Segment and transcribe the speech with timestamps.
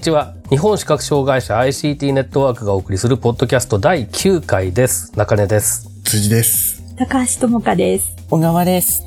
[0.00, 8.16] にちは日本視覚障害者 ICT ネットワークがお送りするポッドキャスト第9回です中根です辻です高橋智香です。
[8.30, 9.02] 小川です。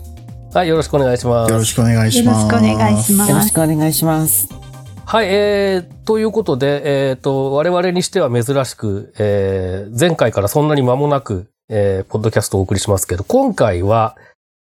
[0.54, 3.54] はいよろしくお願いしますよろしくお願いしよろますしくお願いしまよろしす。
[3.54, 4.50] くお願いします。
[5.04, 14.16] はいえー、ということでえっ、と我々にしては珍しく、えー、前回からそんなに間もなく、えー、ポッドキャストをお送りしますけど今回は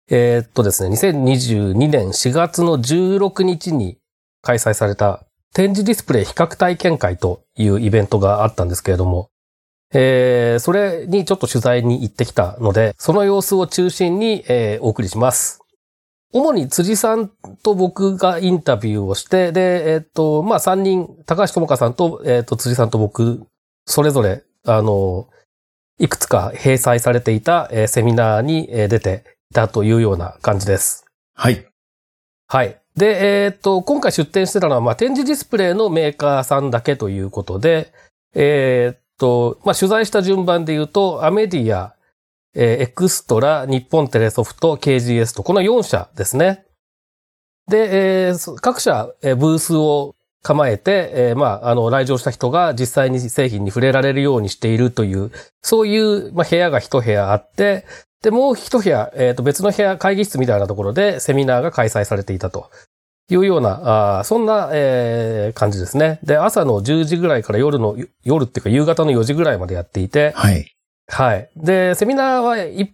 [0.09, 3.98] えーっとですね2022年4月の16日に
[4.41, 5.23] 開催された
[5.55, 9.30] 展示ディスプレイ比較体験会というイベントがあったんですけれども、
[9.94, 15.60] えー、それにちょっと取材に行ってきたので、その様子を中心に、えーお送りします。
[16.32, 17.30] 主に辻さん
[17.62, 23.47] と僕がインタビューをして、で、えーっと、まあ、3人、高橋智香さんと、えーっと、辻さんと僕、
[23.86, 25.28] それぞれ、あの、
[26.00, 31.05] いくつか閉鎖されていた、えーセミナーにえー出ていたというような感じです。
[31.36, 31.64] はい
[32.48, 32.83] はい。
[32.97, 37.92] で、えーっと、今回出展してたのは、まあ、展示ディスプレイのメーカーさんだけということで、
[38.34, 41.95] えーっと、まあ、取材した順番で言うと、アメディア、
[42.55, 46.67] えーエクストラ、日本テレソフト、KGS と、この4社ですね。
[47.69, 57.87] で、えー各社、えーブースを構えて、えーまあ、あの、来場した人が実際に製品に触れられるようにしているという、そういう、まあ、部屋が一部屋あって、
[58.25, 62.70] で、もう一部屋、えっ、と、別の部屋、会議室みたいなところでセミナーが開催されていたと
[63.31, 66.20] いうような、あーそんな、えー感じですね。
[66.22, 70.75] で、朝の10時ぐらいから夜の、夜っていうか夕方の4時ぐらいまでやっていて、はい
[71.06, 71.50] はい。
[71.54, 72.88] で、セミナーは1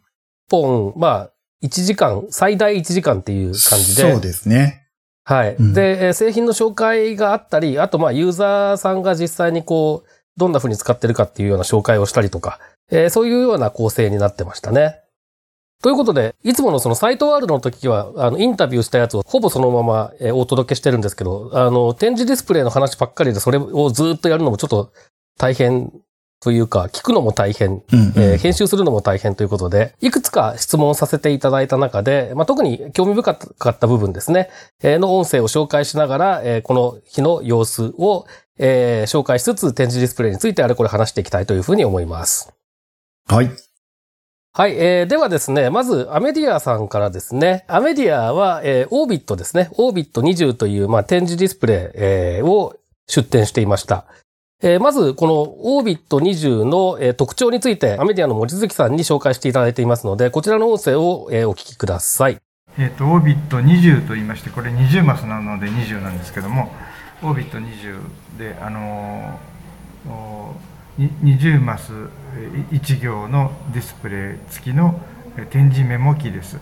[0.50, 1.30] 本、まあ、
[1.62, 4.10] 1時間、最大1時間っていう感じで。
[4.12, 4.88] そうですね
[5.24, 5.54] はい。
[5.54, 12.58] うんで、えー製品の紹介があったり、あと、まあ、ユーザーさんが実際にこう、どんな風に使ってるかっていうような紹介をしたりとか、
[12.90, 15.02] えーそういうような構成になってましたね。
[15.82, 24.92] ということで、いつものそのサイトワールドの時は、あの、インタビューしたやつをほぼそのまま、えーお届けしてるんですけど、あの、展示ディスプレイの話ばっかりでそれをずっとやるのもちょっと
[25.38, 25.90] 大変
[26.40, 27.82] というか、聞くのも大変
[28.16, 34.50] えー編集するのも大変ということで、いくつか質問させていただいた中で、まあ、特に興味深かった部分ですね、
[34.82, 38.26] えーの音声を紹介しながら、えーこの日の様子を、
[38.58, 42.52] えー紹介しつつ展示ディスプレイについてあれこれ話していきたいというふうに思います。
[43.26, 43.69] はい
[44.52, 52.74] はい、えーではですね、まずアメディアさんからですね、アメディアは、えーオービットですね、オービット20という、まあ、展示ディスプレイ、えーを
[53.06, 54.06] 出展していました。
[54.60, 62.38] えーまず、このオービット20の、えー特徴について、アメディアの望月さんに紹介していただいていますので、こちらの音声を、えーお聞きください。
[62.76, 66.72] えー、とオービット20と言いましてこれ20マスなので20なんですけども
[67.20, 70.69] オービット20であのー
[71.08, 71.92] 20マス
[72.70, 75.00] 1行のディスプレイ付きの
[75.38, 76.58] えー展示メモ機です。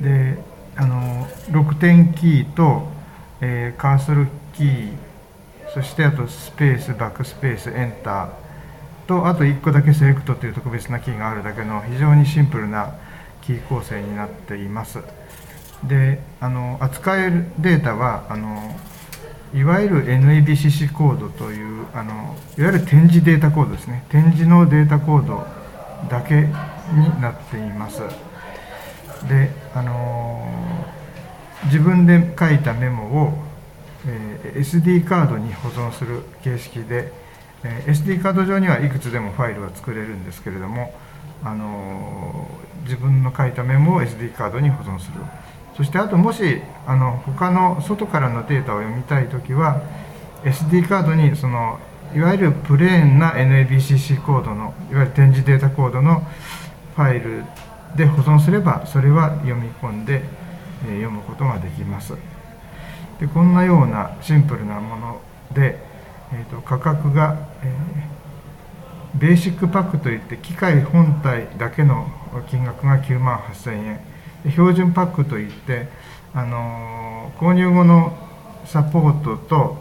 [0.00, 0.38] で
[0.76, 2.88] あの6点キーと、
[3.40, 4.92] えーカーソルキー
[5.72, 8.28] そしてあとスペースバックスペースエンター
[9.06, 12.94] とあと1個だけセレクトという特別なキーがあるだけの非常にシンプルな
[13.42, 14.98] キー構成になっています。
[15.84, 18.74] であの扱えるデータはあの
[19.56, 24.04] いわゆる NABCC コードというあのいわゆる展示データコードですね。
[24.10, 25.46] 展示のデータコード
[26.10, 28.02] だけになっています。
[29.28, 30.46] であの
[31.64, 33.32] 自分で書いたメモを、
[34.06, 37.12] えー SD カードに保存する形式で、
[37.64, 40.94] えー SD カード上にはいくつでもファイルは作れるんですけれども、
[41.42, 42.46] あの
[42.84, 45.20] 自分の書いたメモを SD カードに保存する。
[45.76, 49.82] そしてあともしあの他の外からのデータを読みたいときは
[50.42, 51.78] SD カードにその
[52.14, 56.22] いわゆるプレーンな NABCC コードのいわゆる展示データコードの
[56.94, 57.44] ファイル
[57.96, 60.22] で保存すればそれは読み込んで、
[60.86, 62.14] え読むことができます。
[63.18, 65.20] でこんなようなシンプルなもの
[65.54, 65.78] で、
[66.32, 68.16] えー、と価格が、えー
[69.18, 72.06] ベーシックパックといって機械本体だけの
[72.50, 74.00] 金額が9万8000円。
[74.50, 75.88] 標準パックといって、
[76.34, 77.06] あのー
[77.38, 78.16] 購入後の
[78.64, 79.76] サポートと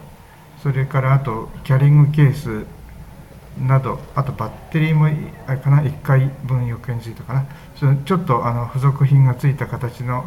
[0.62, 2.65] それからあとキャリングケース
[3.62, 5.06] などあとバッテリーも
[5.47, 7.45] あれかな1回分余計についたかな
[7.79, 10.25] そのちょっとあの付属品がついた形の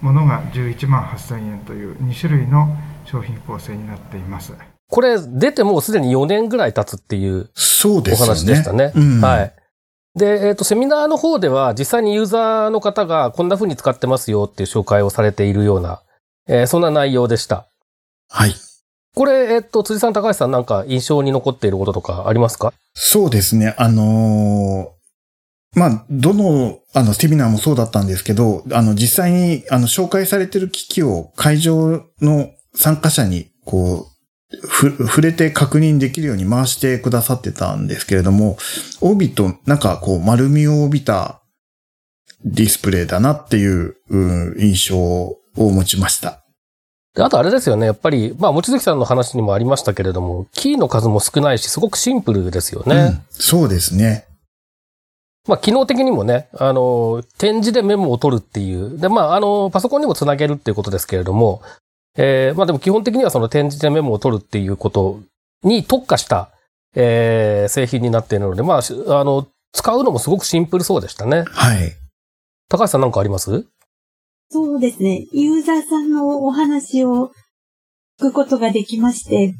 [0.00, 4.54] ものが11万8000円という2種類の商品構成になっています。
[4.88, 8.32] これ出てもうすでに4年ぐらい経つっていうおそうですよね。
[8.34, 8.92] 話でしたね。
[8.94, 9.54] うん、はい。
[10.16, 16.00] で、えっ、と、セミナーの方では実際にユーザーの方がこんな風に使ってますよっていう紹介をされているような、
[16.48, 17.66] えーそんな内容でした。
[18.28, 18.54] はい。
[19.14, 22.72] これ、えっ、と、辻さん、高橋さんなんか印象に残っていることとかありますか？
[22.94, 23.74] そうですね。
[23.78, 24.96] あのー
[25.78, 34.15] まあ、どの、あの、セミナーもそうだったんですけど、あの、実際に、あの、紹介されてる機器を会場の参加者に、こう、ふ、
[34.50, 38.56] 触れて確認できるように回してくださってたんですけれども、
[39.00, 41.40] オービット、なんかこう、丸みを帯びた
[42.44, 46.44] ディスプレイだなっていう、うん印象を持ちました。
[47.14, 52.94] であとあれですよね、やっぱり、まあ、望月さんの話にもありましたけれども、キーの数も少ないし、すごくシンプルですよね。
[52.94, 54.26] うんそうですね。
[55.48, 58.98] まあ、機能的にもね、あの、展示でメモを取るっていう。
[58.98, 61.62] で、まあ、あの、パソコンにもつなげるっていうことですけれども、
[62.16, 65.20] えーまあでも基本的にはその展示でメモを取るっていうこと
[65.62, 66.50] に特化した、
[66.94, 71.44] えー製品になっているので、まあ、しあの、使うのもすごくシンプルそうでしたね。
[71.48, 71.92] はい。
[72.68, 73.66] 高橋さんなんかあります？
[74.48, 75.26] そうですね。
[75.32, 77.30] ユーザーさんのお話を
[78.20, 79.54] 聞くことができまして、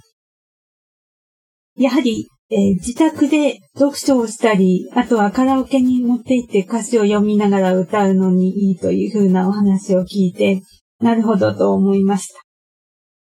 [1.76, 10.62] やはり、えー自宅で読書をしたり、あとはカラオケに持って行って歌詞を読みながら歌うのにいいというふうなお話を聞いて、
[11.00, 12.45] なるほどと思いました。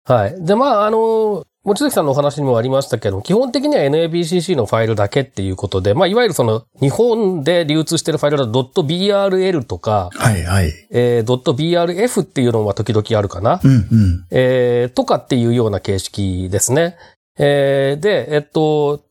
[0.08, 0.44] はい。
[0.44, 10.72] で、まあ、あの、望月さんのお話にもありましたけど、基本的には NABCC のファイルだけっていうことで、まあ、いわゆるその、日本で流通してるファイルだと .brl とか、はい、はい。
[10.90, 13.60] えー、.brf っていうのは時々あるかな？
[13.62, 14.26] うん、うん。
[14.30, 16.96] えー、とかっていうような形式ですね。
[17.38, 19.02] えー、で、えっと、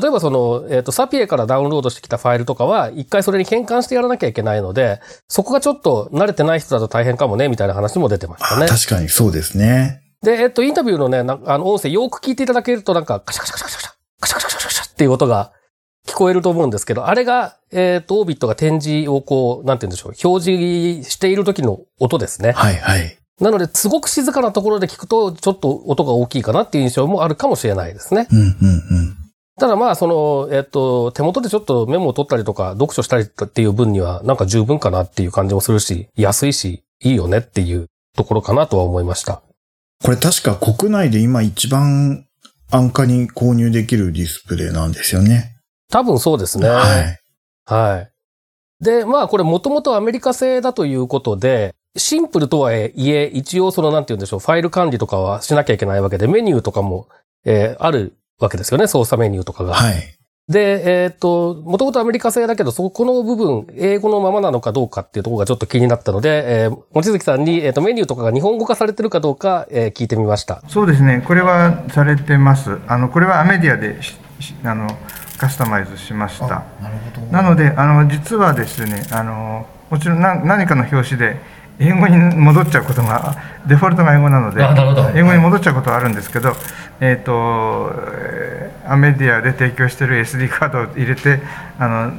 [0.00, 8.66] 例えばその、えっと、サピエからダウンロードしてきたファイルとかは、一回それに変換してやらなきゃいけないので、そこがちょっと慣れてない人だと大変かもね、みたいな話も出てましたね。
[8.66, 10.02] あ確かにそうですね。
[10.22, 13.90] で、えっと、インタビューのね、あの、音声よく聞いていただけるとなんか、カシャカシャカシャカシャ、
[14.20, 15.52] カシャカシャカシャカシャっていう音が
[16.06, 22.52] 聞こえると思うんですけど、あれが、えっと、オービットが展示をこう、なんて言うんでしょう、表示している時の音ですね。
[22.52, 23.18] はいはい。
[23.40, 28.26] なので、すごく静かなところで聞くと、ちょっと音が大きいかなっていう印象もあるかもしれないですね。
[28.30, 29.16] うんうんうん。
[29.58, 37.86] ただまあ、その、えっと、手元でちょっとメモを取ったりとか、読書したりっていう分には、なんか十分かなっていう感じもするし、安いし、いいよねっていう
[38.16, 39.42] ところかなとは思いました。
[40.02, 42.26] これ確か国内で今一番
[42.70, 45.56] 安価に購入できるディスプレイなんですよね。
[45.90, 46.68] 多分そうですね。
[46.68, 47.20] はい。
[47.64, 48.84] はい。
[48.84, 57.08] で、まあこれもともとアメリカ製だということで、シンプルとはいえ、一応そのなんて言うんでしょう、ファイル管理とかはしなきゃいけないわけで、メニューとかも、
[57.44, 59.74] えーあるわけですよね、操作メニューとかが。
[59.74, 60.15] はい。
[60.48, 70.62] で、えっ、と、もともとアメリカ製だけど、そこの部分、英語のままなのかどうかっていうところがちょっと気になったので、えー、望月さんに、えっ、と、メニューとかが日本語化されてるかどうか、えー聞いてみました。
[70.68, 72.78] そうですね、これはされてます。
[72.86, 73.98] あのこれはアメディアで
[74.62, 74.86] あの
[75.38, 76.46] カスタマイズしました。
[76.46, 77.26] なるほど。
[77.32, 81.40] なので、あの実はですね、あのもちろんな何かの表紙で
[81.78, 83.36] 英語に戻っちゃうことが、
[83.66, 84.62] デフォルトが英語なので
[85.18, 86.54] 英語に戻っちゃうことはあるんですけど、
[87.00, 91.40] えっ、と、えーアメディアで提供している SD カードを入れて、
[91.78, 92.10] あの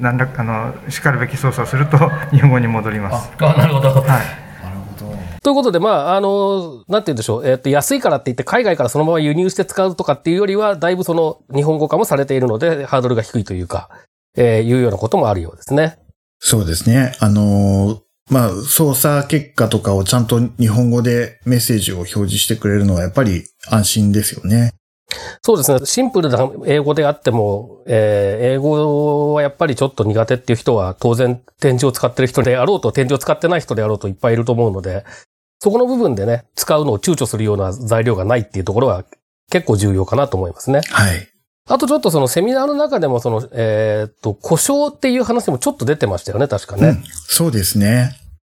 [0.00, 1.98] なんらあのしかるべき操作をすると
[2.32, 3.30] 日本語に戻ります。
[3.38, 3.90] あ、なるほど。
[3.90, 4.06] はい。
[4.06, 4.20] なる
[4.98, 5.14] ほど。
[5.42, 7.46] ということで、まあ、あの、なんて言うんでしょう。
[7.46, 13.90] えっ、と、安いからって言って海外からそのまま輸入して使うとかっていうよりは、だいぶその日本語化もされているので、ハードルが低いというか、
[14.36, 15.98] えーいうようなこともあるようですね。
[16.38, 17.14] そうですね。
[17.20, 24.72] あのーまあ、操作結果とかをちゃんと日本語でメッセージを表示してくれるのはやっぱり安心ですよね。
[25.42, 25.78] そうですね。
[25.84, 35.04] シンプルな英語であっても、えー英語はやっぱりちょっと苦手っていう人は当然展示を使ってる人であろうと、展示を使ってない人であろうといっぱいいると思うので、
[35.60, 39.04] そこの部分でね、使うのを躊躇するような材料がないっていうところは
[39.50, 40.80] 結構重要かなと思いますね。
[40.90, 41.28] はい。
[41.68, 46.88] あとちょっとそのセミナーの中でもその、えーっと、故障っていう話もちょっと出てましたよね、確かね。
[46.88, 47.04] うん。
[47.26, 48.12] そうですね。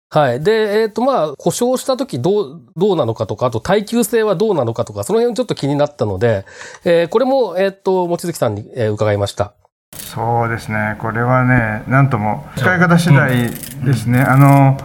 [0.09, 0.41] はい。
[0.41, 6.45] で、えーっと、まあ、故障した時どう、どうなのかとか、あと耐久性はどうなのかとか、その辺ちょっと気になったので、
[6.83, 9.53] えーこれも、えーっと、望月さんに、えー伺いました。
[9.95, 13.49] そうですね、これはね、なんとも使い方次第
[13.85, 14.77] ですね、あの、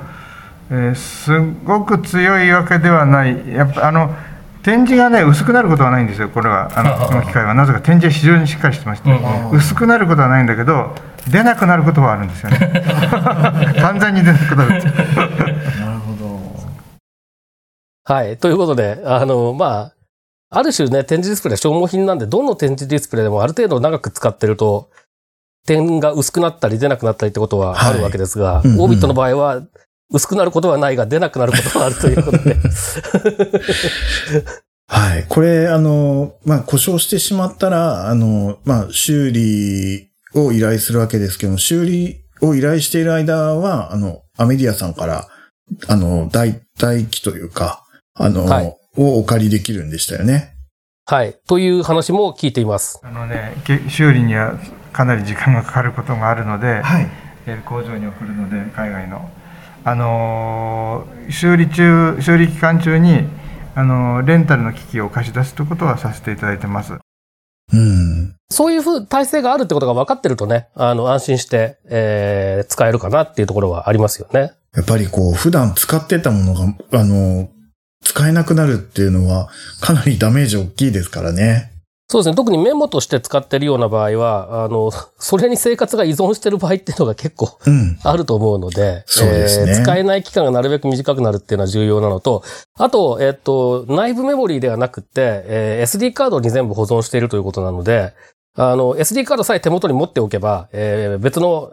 [0.70, 4.14] えーすごく強いわけではない、やっぱあの
[4.62, 9.10] 展示がね、薄くなることはないんですよ、これは、あの この機械は、なぜか展示は非常にしっかりしてまして、
[9.52, 10.94] 薄くなることはないんだけど、
[11.28, 12.82] 出なくなることはあるんですよね、
[13.80, 14.70] 完全に出なくなる。
[14.70, 14.84] なる
[15.98, 16.40] ほど。
[18.04, 18.36] はい。
[18.36, 19.92] ということで、あの、まあ、
[20.54, 24.90] ある種ね、展示ディスプレイ消耗品なんで、どの展示ディスプレイでもある程度長く使ってると、
[25.66, 28.68] 点が薄くなったり出なくなったりってことはあるわけですが、はい。
[28.68, 28.80] うんうん。
[28.82, 29.62] オービットの場合は、
[30.12, 32.56] 薄くなることはないが出なくなることはあるということで。
[34.88, 35.24] はい。
[35.28, 45.28] これ、あの、まあ、故障してしまったら、あの、まあ、修理を依頼するわけですけども、修理を依頼している間は、あの、アメディアさんから、
[45.88, 47.82] あの、代替機というか、
[48.14, 50.54] あの、はいをお借りできるんでしたよね。
[51.06, 51.38] はい。
[51.46, 53.00] という話も聞いています。
[53.02, 54.58] あのね、け修理には
[54.92, 57.08] かなり時間がかかることがあるので、はい。
[57.46, 59.28] えー工場に送るので海外の、
[59.84, 63.24] あのー修理中修理期間中に、
[63.74, 66.94] あのーレンタルの機器を貸し出すということはさせていただいてます
[67.72, 68.34] うん。
[68.50, 74.52] そういうふう、体制があるってことが分かってるとね、あの、安心して、えー、使えるかなっていうところはありますよね。
[74.76, 77.48] やっぱりこう、普段使ってたものが、あの、
[78.04, 79.48] 使えなくなるっていうのは、
[79.80, 81.72] かなりダメージ大きいですからね。
[82.12, 82.36] そうですね。
[82.36, 87.98] 特にメモとして使ってるような場合は、あの、 それに生活が依存してる場合っていうのが結構うん。
[88.02, 92.42] あると思うので、そうですねえー使えない期間がなるべく短くなるっていうのは重要なのと、
[92.78, 98.12] あと、えっと、内部メモリーではなくて、えー SD カードに全部保存しているということなので、
[98.58, 101.70] あの、SD カードさえ手元に持っておけば、えー別の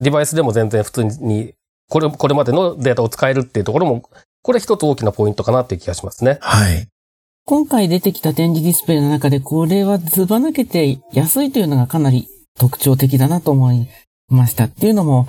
[0.00, 1.54] デバイスでも全然普通に、
[1.90, 4.04] これ、これまでのデータを使えるっていうところも、
[4.42, 6.38] これ一つ大きなポイントかなっていう気がしますね。
[6.40, 6.86] はい。
[7.48, 12.28] 今回出てきた展示ディスプレイの中で、これはずば抜けて安いというのがかなり
[12.58, 13.88] 特徴的だなと思い
[14.28, 14.64] ました。
[14.64, 15.26] っていうのも、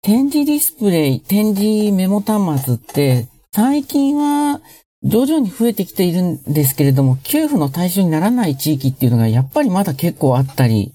[0.00, 4.62] 展示ディスプレイ、展示メモ端末って、最近は
[5.02, 10.94] 徐々に増えてきているんですけれども、給付の対象にならない地域っていうのがやっぱりまだ結構あったり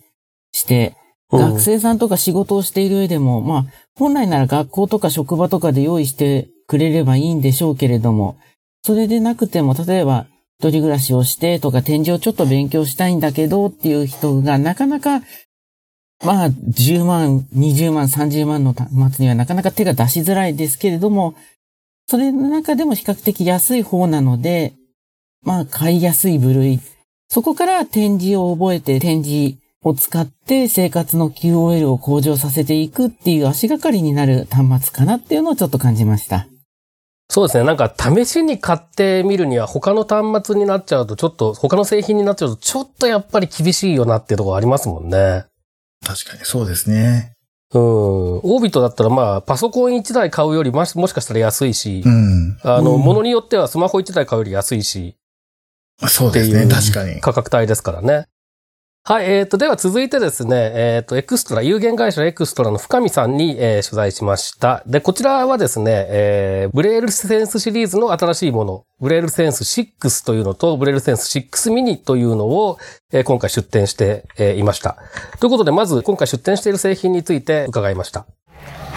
[0.53, 0.95] して、
[1.31, 3.65] 学生さんとか仕事をしている上でも、まあ、
[3.95, 8.37] 本来なら学校とか職場とかで用意してくれればいいんでしょうけれども、
[8.81, 10.25] それでなくても、例えば、
[10.63, 15.19] 一人暮らしをしてとか展示をちょっと勉強したいんだけどっていう人がなかなか、
[16.23, 21.35] まあ、10万、20万、30万の端末にはなかなか手が出しづらいですけれども、
[22.07, 24.73] それの中でも比較的安い方なので、
[25.41, 26.79] まあ、買いやすい部類。
[27.27, 36.47] そこから展示を覚えて展示を使って生活の QOL を向上させていくっていう足がかりになる端末かなっていうのをちょっと感じました。
[37.33, 37.63] そうですね。
[37.63, 45.45] なんか試しに買ってみるには他の端末になっちゃうとちょっと、他の製品になっちゃうとちょっとやっぱり厳しいよなっていうところありますもんね。
[46.05, 47.33] 確かにそうですね。
[47.73, 47.81] うん。
[47.81, 52.59] オービットだったらまあパソコン1台買うよりもしかしたら安いしう、ん。
[52.61, 55.15] あの、うんものによってはスマホ1台買うより安いし、
[56.07, 56.71] そうですね。
[56.71, 57.19] 確かに。
[57.19, 58.27] 価格帯ですからね。
[59.05, 64.81] はい、えっ、と、では続いてですね、えっ、と、エクストラ、有限会社エクストラの深見さんに、えー取材しました。
[64.87, 72.77] で、こちらはですね、えーブレールセンスシリーズの新しいもの、ブレールセンス6というのと、ブレールセンス6ミニというのを、
[73.11, 74.95] えー今回出展して、えーいました。
[75.41, 78.25] ということで、まず、今回出展している製品について伺いました。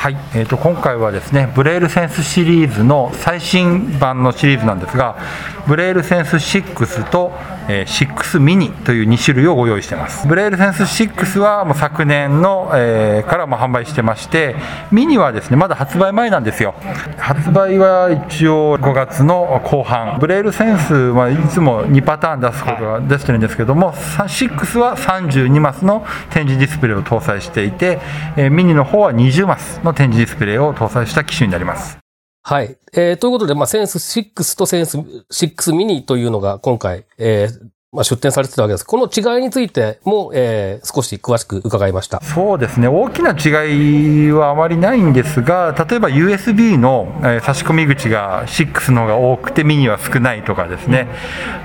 [0.06, 5.18] はい、えー、と今回はですねブレールセンスシリーズの最新版のシリーズなんですが
[5.66, 7.32] ブレールセンス6と、
[7.68, 10.28] えー6ミニという2種類をご用意しています。
[10.28, 14.54] ブレールセンス6はもう昨年の、えーからも販売してまして
[14.92, 16.76] ミニはですねまだ発売前なんですよ。
[17.18, 20.18] 発売は一応5月の後半。
[20.20, 27.98] ブレールセンスはいつも2パターン出すことが出してるんですけども、さ6は32マスの展示ディスプレイを搭載していて、
[28.36, 31.98] えーミニの方は20マスの展示ディスプレイを搭載した機種になります。
[32.42, 32.78] はい。
[32.92, 38.84] えーということで、まあ、センス6とセンス6ミニというのが今回、えーまあ、出展されてたわけです。
[38.84, 42.20] この違いについても、えー少し詳しく伺いました。
[42.20, 42.88] そうですね。
[42.88, 51.08] 大きな違いはあまりないんですが例えば USB の、えー差し込み口が6の方が多くてミニは少ないとかですね。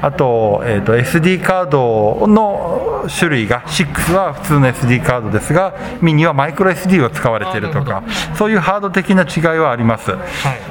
[0.01, 8.03] あと,、えーと SD カードの種類が6は普通の SD カードですがミニはマイクロ SD を使われているとか
[8.37, 10.11] そういうハード的な違いはあります、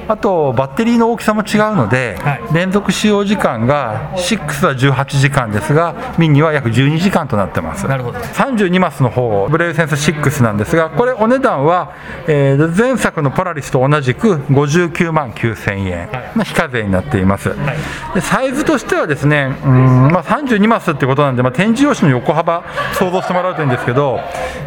[0.09, 2.19] あとバッテリーの大きさも違うので、
[2.53, 7.87] 連続使用時間が6は18時間ですがミニは約12時間となってます。
[7.87, 11.93] 32マスの方ブレイルセンス6なんですがこれお値段は、
[12.27, 16.09] えー前作のポラリスと同じく59万9000円。
[16.37, 17.51] の非課税になっています、
[18.15, 24.21] でサイズとしてはですねうん、まあ、32マスってことなんで、まあ、展示用紙の横幅想像してもらうといいんですけど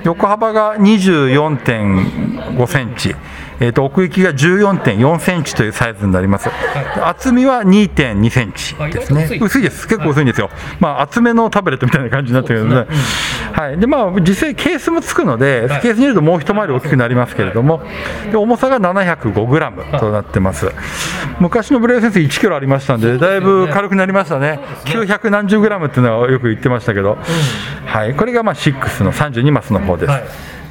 [0.04, 3.16] 横幅が24.5センチ
[3.60, 6.50] えー、と奥行きが14.4センチというサイズになります、
[7.04, 9.40] 厚みは2.2センチですね。
[9.42, 12.92] 薄いです結構薄いんですよ、まあ、厚めのタブレットみたいな感じになってるので。
[13.54, 13.78] はい。
[13.78, 17.84] でまあ、実際ケースもつくので、ケースに入れるともう一回り大きくなりますけれども、
[18.32, 20.72] で重さが705グラムとなってます、
[21.40, 27.18] 昔のブレイルセンス1キロありましたんで、だいぶ軽くなりましたね、900何十グラムっていうのはよく言ってましたけど、
[27.86, 30.14] はい、これがまあ6の32マスの方です。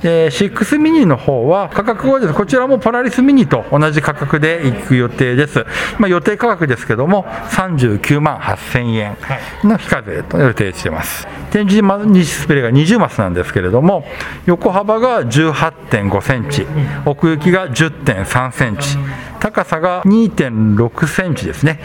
[0.02, 5.64] はいで6ミニの方は価格はですこちらもポラリスミニと同じ価格で行く予定です、
[5.98, 9.16] まあ、予定価格ですけども39万8000円
[9.62, 11.26] の非課税と予定しています。
[11.52, 14.04] 展示ディスプレイが20マスなんですけれども
[14.46, 16.66] 横幅が18.5センチ
[17.04, 18.96] 奥行きが10.3センチ
[19.38, 21.80] 高さが2.6センチですね、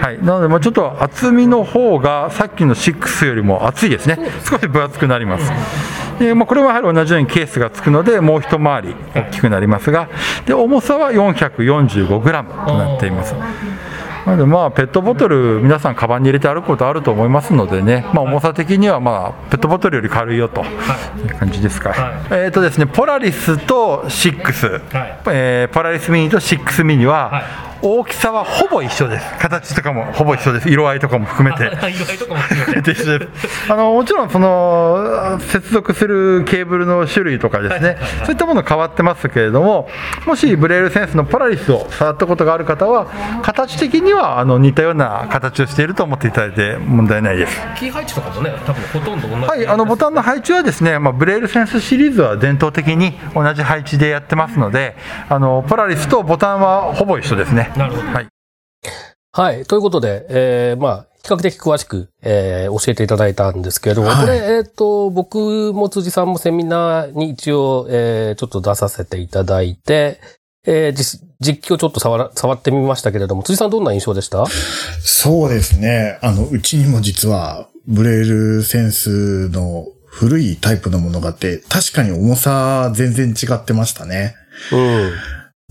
[0.00, 4.18] はい、なのでもうちょっと厚みの方がさっきの6よりも厚いですね。
[4.44, 5.52] 少し分厚くなります。
[6.22, 10.08] で、まあ、これはやはり同じようにケースがつくのでもう一回り大きくなりますが
[10.46, 13.34] で重さは 445g となっています。
[14.24, 20.64] なのでまあペットボトル皆さんカバンに入れて歩くことあると思いますのでね、まあ、重さ的にはまあペットボトルより軽いよとい。
[21.24, 21.92] う感じですか、
[22.30, 25.18] えっ、とですねポラリスと6、はい。
[25.26, 32.92] えーポラリスミニと6ミニは、はい大きさはほぼ一緒です形とかもほぼ一緒です色合いとかも含めて 意外とかも含めて。
[32.92, 39.88] 一 緒ですあのもちろんその接続するケーブルの種類とかですね、そういったもの変わってますけれども、
[40.26, 43.06] もしブレイルセンスのポラリスを触ったことがある方は、
[43.42, 47.60] 形的にはあの似たような形をしていると思っていただいて問題ないです。
[47.76, 49.46] キー配置とかもね、多分ほとんど同じ。
[49.46, 54.96] はい、あのボタンの配置はですね、まあ、ブレイルセンスシリーズは伝統的に同じ配置でやってますので、
[55.28, 57.71] あのポラリスとボタンはほぼ一緒ですね。
[57.76, 58.28] なるほどはい
[59.34, 59.64] はい。
[59.64, 70.20] ということで、えー、まあ、比較的詳しく、えー、教えていただいたんですけれども、はいこれ、えっ、と、僕も辻さんもセミナーに一応、えー、ちょっと出させていただいて、
[70.66, 74.44] えー、実、実機をちょっと触ら、触ってみましたけれども、辻さんどんな印象でした？
[75.00, 76.18] そうですね。
[76.20, 84.34] あの、うちにも実は、ブレイルセンスの古いタイプのものがあって、確かに重さ全然違ってましたね。
[84.70, 85.12] うん。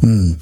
[0.03, 0.39] うん。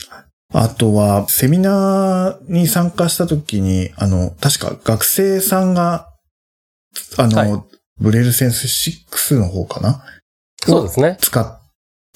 [0.53, 6.09] あとは、セミナーに参加した時に、あの、確か学生さんが、
[7.17, 10.01] あの、はいブレイルセンス6の方かな？
[10.63, 11.17] そうですね。
[11.19, 11.59] 使っ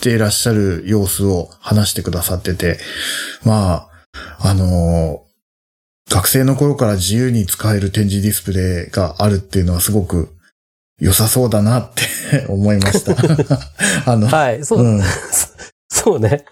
[0.01, 2.77] ていらっしゃる様子を話してくださってて、
[3.45, 3.89] まあ、
[4.39, 5.25] あの
[6.09, 10.29] 学生の頃から自由に使える展示ディスプレイがあるっていうのはすごく
[10.99, 13.13] 良さそうだなって 思いました。
[14.09, 14.63] あの、はい。
[14.63, 15.01] そう、うん。
[15.91, 16.45] そうね。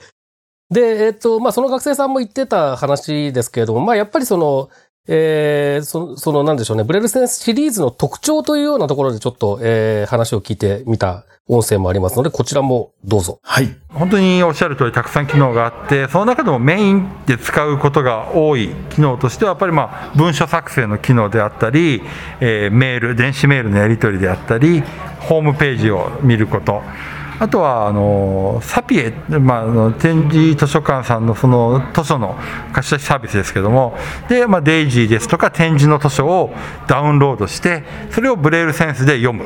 [0.71, 4.69] で、えっ、と、まあ、その学生さんも言ってた話ですけれども、まあ、やっぱりその、
[5.07, 13.39] えー、そその、なんでしょうね、ブレルセンスシリーズの特徴というようなところでちょっと、えー、話を聞いてみた音声もありますので、こちらもどうぞ。
[13.43, 13.75] はい。
[13.89, 22.01] 本当におっしゃる通りたくさん機能があってその中でもメインで使うことが多い機能としてはやっぱりまあ文書作成の機能であったり、
[22.39, 24.81] えーメール電子メールのやり取りであったり
[25.19, 26.81] ホームページを見ること
[27.41, 32.37] あとはあのサピエ、まあ、あの展示図書館さんのその図書の
[32.71, 33.97] 貸し出しサービスですけども
[34.29, 36.53] で、まあ、デイジーですとか展示の図書を
[36.87, 39.45] ダウンロードしてそれをブレイルセンスで読む、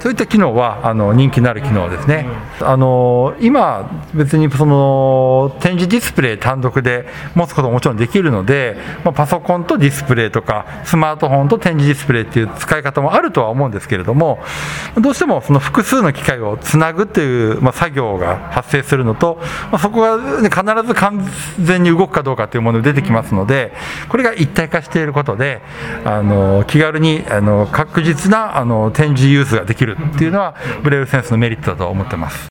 [0.00, 2.26] そういった機能はあの人気のある機能ですね、
[2.60, 7.06] あの今別にその展示ディスプレイ単独で
[7.36, 14.40] 持つことももちろんできるので、まあ、パソコンとディスプレイとかスマートフォンと展示ディスプレイっていう使い方もあるとは思うんですけれども
[15.00, 19.38] どうしてもその複数の機械をつなぐという、まあ、作業が発生するのと、
[19.70, 21.28] まあ、そこが、ね、必ず完
[21.60, 23.72] 全に動くかどうかというものが出てきますので
[24.08, 25.60] これが一体化していることで
[26.04, 32.48] あの気軽にあの確実なあの展示ユースができるっていうのはブレイルセンスのメリットだと思ってます。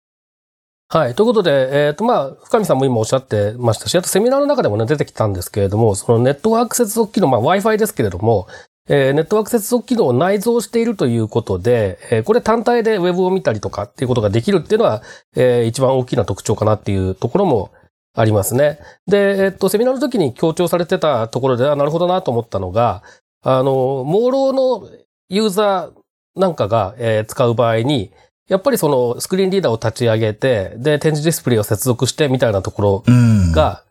[0.88, 1.16] はい。
[1.16, 8.48] ということで、えっ、と、まあ、深見さんも今おっしゃってましたし、あとセミナーの中でもね、出てきたんですけれども、そのネットワーク接続機能、まあ、Wi-Fi ですけれども、
[8.88, 15.02] えーネットワーク接続機能を内蔵しているということで、えーこれ単体でウェブを見たりとかっていうことができるっていうのは、
[15.36, 17.72] えー一番大きな特徴かなっていうところも
[18.16, 18.80] ありますね。
[19.08, 23.04] で、えっと、セミナーの時に強調されてたところで、あなるほどなと思ったのが、
[23.42, 24.90] あの、モーローの
[25.30, 28.12] ユーザーなんかが、えー使う場合に、
[28.48, 33.52] やっぱりそのスクリーンリーダーを立ち上げて、で、展示ディスプレイを接続してみたいなところうん。
[33.52, 33.84] が、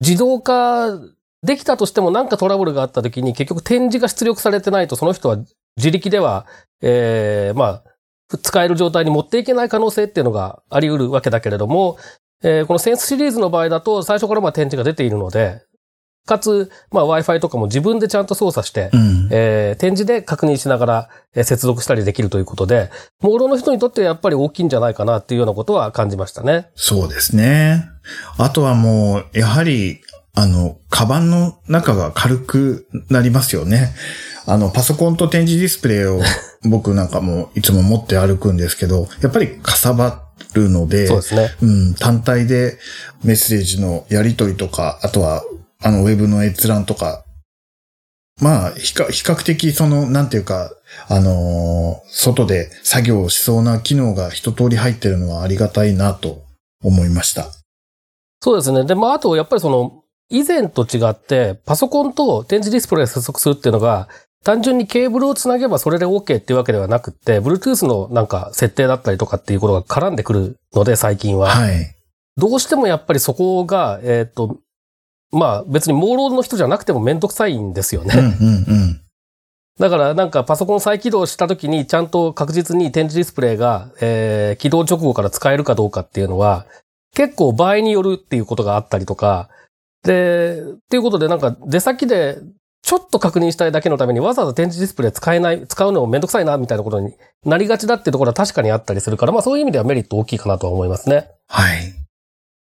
[0.00, 0.88] 自動化
[1.42, 5.38] できたとしても何かトラブルがあった時に結局展示が出力されてないとその人は
[5.76, 6.46] 自力では、
[6.82, 11.96] えー、まあ、使える状態に持っていけない可能性っていうのがあり得るわけだけれども、
[12.42, 15.62] えーこのセンスシリーズの場合だと最初からまあ展示が出ているので、
[16.26, 19.28] かつ、まあ Wi-Fi とかも自分でちゃんと操作して、うん。
[19.32, 22.90] えー展示で確認しながら、えー接続したりできるということで、
[23.22, 26.68] モーローの人にとってはやっぱり大きいんじゃないかなっていうようなことは感じましたね。
[26.74, 27.88] そうですね。
[28.36, 30.00] あとはもう、やはり、
[30.38, 33.92] あの、カバンの中が軽くなりますよね。
[34.46, 36.20] あの、パソコンと展示ディスプレイを
[36.62, 41.50] 僕なんかもいつも持って歩くんですけど、やっぱりかさばるので、そうですね。
[41.60, 42.78] うん、単体で
[43.24, 45.42] メッセージのやり取りとか、あとは、
[45.82, 47.24] あの、ウェブの閲覧とか、
[48.40, 50.70] まあ、比較的その、なんていうか、
[51.08, 56.44] あのー外で作業をしそうな機能が一通り入ってるのはありがたいなと
[56.82, 57.48] 思いました。
[58.40, 58.84] そうですね。
[58.84, 59.97] で、まあ、あと、やっぱりその、
[60.30, 64.08] 以前と違って、パソコンと展示ディスプレイを接続するっていうのが、
[64.44, 71.48] 単純にケーブルをつなげばそれで OK っていうわけではなくって、Bluetooth のなんか設定だったりとかっていうことが絡んでくるので、最近は。
[71.50, 71.94] はい。
[72.36, 74.58] どうしてもやっぱりそこが、えっ、と、
[75.32, 78.14] まあ別にモーローの人じゃなくてもめんどくさいんですよね。
[78.16, 79.00] うんうんうん。
[79.78, 86.66] だからなんかパソコン再起動した時にちゃんと確実に展示ディスプレイが、えー起動直後から使えるかどうかっていうのは
[87.14, 89.48] 結構場合によるっていうことがあったりとか、
[90.02, 92.38] で、っていうことでなんか出先で
[92.82, 101.30] ちょっと確認したいだけのためにわざわざ展示ディスプレイ使えない、使うのもめんどくさいなみたいなことになりがちだっていうところは確かにあったりするから、まあそういう意味ではメリット大きいかなとは思いますね。
[101.48, 101.92] はい。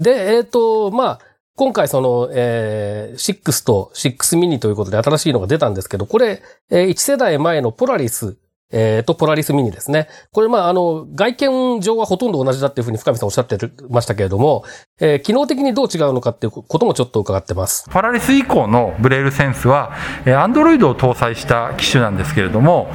[0.00, 1.18] で、えっ、と、まあ、
[1.54, 8.36] 今回その、えー、6と6ミニということで新しいのが出たんですけど、これ、えー1世代前のポラリス、
[8.72, 10.08] えーと、ポラリスミニですね。
[10.32, 13.58] これ、まあ、あの、外見上はほとんど同じだっていうふうに深見さんおっしゃって
[13.90, 14.64] ましたけれども、
[15.00, 17.88] えー機能的にどう違うのかっていうこともちょっと伺ってます。
[17.90, 19.92] ポラリス以降のブレイルセンスは、
[20.24, 22.88] えー Android を搭載した機種なんですけれども、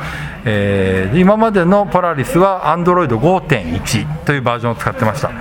[0.45, 5.31] えー今までのポラリスは Android 5.1というバージョンを使ってました。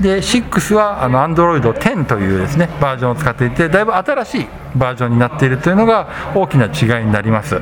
[0.00, 7.60] で、6はあの Android 10というですね、バージョンを使っていて、だいぶ新しいバージョンになっているというのが大きな違いになります。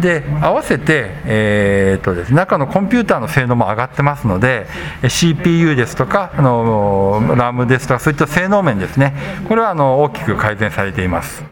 [0.00, 4.66] で、合わせて、えーっとですね、中のコンピューターの性能も上がってますので、
[5.02, 9.14] え CPU ですとか、あの RAM ですとか、そういった性能面ですね、
[9.48, 11.44] これはあの大きく改善されています。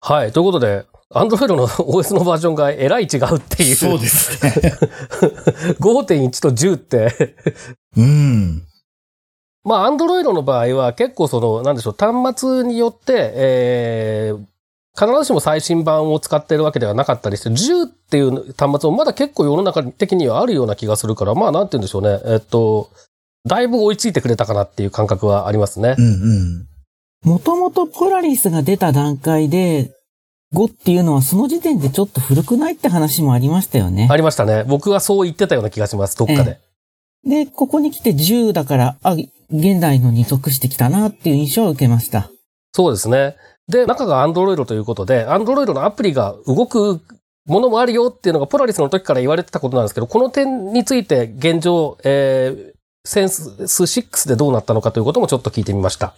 [0.00, 0.32] はい。
[0.32, 3.74] ということで、Android の OS のバージョンがえらい違うっていう。
[3.74, 4.52] そうですね。
[5.78, 7.34] 5.1と10って、
[7.98, 8.62] うん。
[9.64, 14.38] まあ、アンドロイドの場合は結構その、なんでしょう、端末によって、えー、
[14.98, 22.20] 必ずしも最新版を使ってるわけではなかったりして、10っていう端末もまだ結構世の中的にはあるような気がするから、まあ、なんて言うんでしょうね。
[22.24, 22.90] えっと、
[23.46, 26.02] だいぶ追いついてくれたかなっていう感覚はありますねう。
[26.02, 26.66] んうん。
[27.30, 29.92] もともとポラリスが出た段階で、
[30.54, 34.16] 5っていうのはその時点でちょっと古くないって話もありましたよねあ。
[34.16, 34.64] りましたね。
[34.66, 36.58] 僕はそう言ってたような気がします、どっかで。
[37.24, 39.16] で、ここに来て10だから、あ、
[39.50, 42.30] 現代のに属してきたなっていう印象を受けました。
[42.72, 43.36] そうですね。
[43.68, 47.00] で、中がアンドロイドということで、アンドロイドのアプリが動く
[47.46, 56.12] ものもあるよっていうのがポラリスの時から言われてたことなんですけど、この点について現状、えー、センス6でどうなったのかということもちょっと聞いてみました。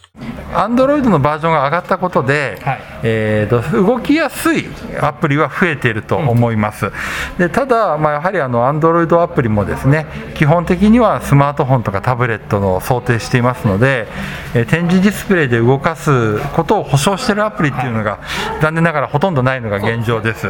[0.53, 2.59] Android のバージョンが上がったことで、
[3.03, 4.65] えーと動きやすい
[5.01, 6.91] アプリは増えていると思います、
[7.37, 14.07] でただ、まあ、やはりあの Android アプリもですね基本的にはスマートフォンとかタブレットの想定していますので、
[14.53, 18.19] えー展示ディスプレイで動かすことを保証しているアプリっていうのが、
[18.61, 20.47] 残念ながらほとんどないのが現状です、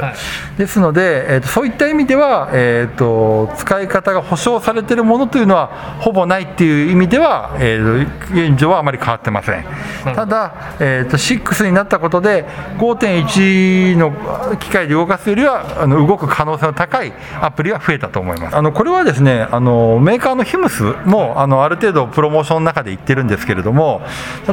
[0.57, 5.67] ですので、えーとそういった意味では、えーと使い方が保証されているものというのは
[5.99, 9.65] ほぼないっていう意味では、えーと現状はあまり変わってません。
[10.03, 12.45] ただ、えー、と6になったことで
[12.77, 18.55] 5.1の機械で動かすよりはあの動く可能性の高いアプリが増えたと思います。
[18.55, 24.01] あのこれはですねあのメーカーのヒムスもあのある程度プロモーションの中で言ってるんですけれども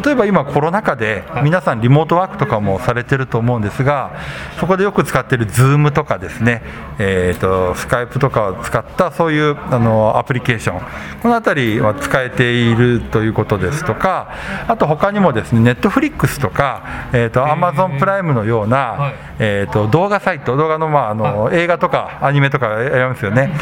[0.05, 4.13] 例えば今コロナ禍で皆さんリモートワークとかもされてると思うんですが
[4.59, 6.63] そこでよく使ってる Zoom とかですね、
[6.99, 10.81] えー、とスカイプとかを使ったそういうあのアプリケーション。
[11.21, 14.33] このあたりは使えているということですとか
[14.69, 23.53] あと他にもですねネットフリックスとか、えー、と Amazon プライムのような、えー、と動画サイト動画の,、まあ、あの映画とかアニメとかやりますよね。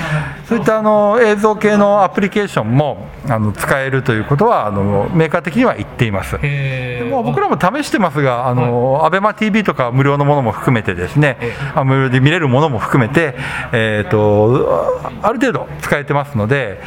[0.46, 6.38] そういったあの映像系のアプリケーションもあの使えるということはあのメーカー的には言っています。
[6.40, 11.38] でもう僕らも試してますが、あの、アベマ TV とか無料のものも含めてですね、
[11.74, 13.34] あ無料で見れるものも含めて、
[13.72, 16.80] えっ、と、ある程度使えてますので、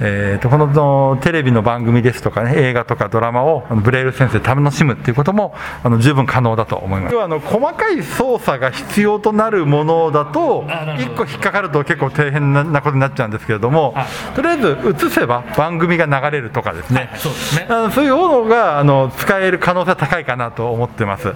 [0.00, 7.12] えー、とこののテレビの番組ですとかね映画とかドラマをあのブレイルセンスで楽しむっていうこともあの十分可能だと思います。
[7.12, 13.94] 要はあの細かい操作が必要となるものだと1個引っかかると結構大変なことになっちゃうんですけれども、
[14.34, 14.76] とりあえず
[15.06, 17.66] 映せば番組が流れるとかですね、そうですね。
[17.68, 21.32] あのそういうものがあの使える可能性は高いかなと思ってます、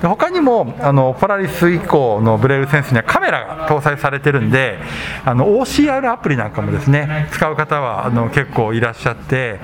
[0.00, 4.78] で他にもあのポラリス以降のブレイルセンスにはカメラが搭載されてるんで
[5.24, 9.60] あの OCR アプリなんかもですね使う方はあの結構いらっしゃって、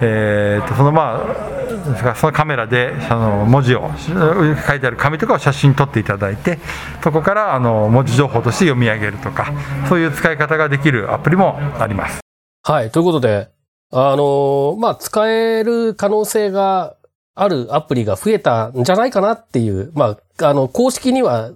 [0.00, 6.58] えーとそのまあそのカメラであの文字を書いてある紙とかを写真撮っていただいて
[7.02, 9.52] そこからあの文字情報として読み上げるとか
[9.88, 12.20] そういう使い方ができるアプリもあります
[12.68, 12.90] はい。
[12.90, 13.48] ということで、
[13.90, 16.96] あのまあ、使える可能性が
[17.34, 21.50] あるアプリが増えたんじゃないかなっていう、まあ、あの、公式には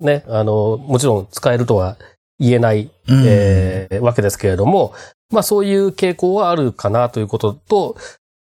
[0.00, 1.98] ね、あの、もちろん使えるとは
[2.38, 4.94] 言えない、うんえーわけですけれども、
[5.30, 7.96] まあ、そういう傾向はあるかなということと、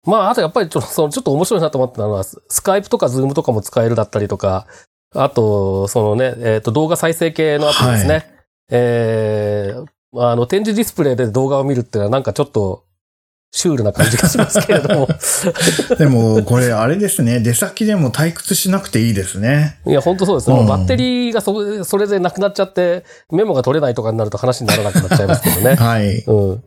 [0.06, 4.66] まあ、あとやっぱりちょっと、 そのちょっと面白いなと思ったのは、ススカイプとかズームとかも使えるだったりとか、
[5.14, 8.14] あと、そのね、えっ、と、動画再生系のアプリですね。
[8.14, 8.22] は
[8.70, 12.84] えーあの、点字ディスプレイで動画を見るっていうのはなんかちょっと、
[13.54, 15.08] シュールな感じがしますけれども。
[15.98, 17.38] でも、これあれですね。
[17.40, 19.78] 出先でも退屈しなくていいですね。
[19.86, 20.54] いや、本当そうですね。
[20.56, 25.74] もううんバッテリーがそそれでなくなっちゃって、メモが取れないとかになると話にならなくなっちゃいますけどね。
[25.78, 26.24] はい。
[26.26, 26.64] うん。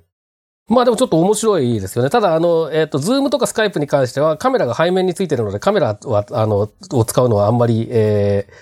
[0.67, 2.11] まあでもちょっと面白いですよね。
[2.11, 8.53] ただ、あの、えっ、と、ズームとかスカイプに関してはカメラが背面についてるので、カメラは、あの、を使うのはあんまり、えー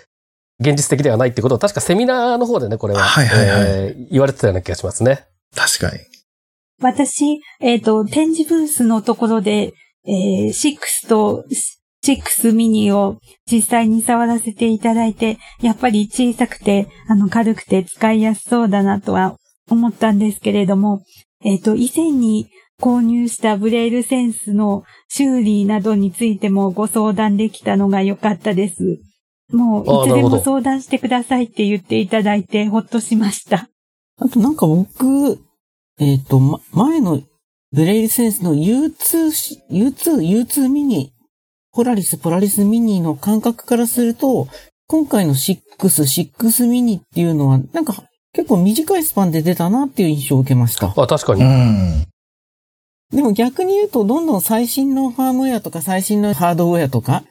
[0.59, 5.25] 現実的ではないってことを、確かセミナーの方でね、これは、はいはいはいえー言われてたような気がしますね。
[5.55, 6.12] 確かに。
[6.83, 9.73] 私、えっ、と、展示ブースのところで、
[10.05, 11.45] えー、6と
[12.05, 13.19] 6ミニを
[13.49, 19.37] 実際に触らせていただいて、やっぱり小さくて、あの、軽くて使いやすそうだなとは
[19.69, 21.03] 思ったんですけれども、
[21.43, 22.49] えっ、と、以前に
[22.81, 28.99] 購入したブレイルセンスの修理などについてもご相談できたのが良かったです。
[29.51, 33.69] もう、いつでも相談してくださいって言っていただいて、ほっとしました。
[34.17, 35.39] あとなんか僕、
[35.99, 37.21] えっ、と、ま、前の
[37.71, 41.13] ブレイルセンスの U2 し、U2、U2 ミニ、
[41.71, 44.47] ポラリス、ポラリスミニの感覚からすると、
[44.87, 48.03] 今回の6、6ミニっていうのは、なんか
[48.33, 50.93] 結構短いスパンで出たなっていう印象を受けました。
[50.95, 51.43] あ、確かうに。
[51.43, 52.07] ん。
[53.11, 57.23] でも逆に言うと、どんどん最新のファームウェアとか最新のハードウェアとか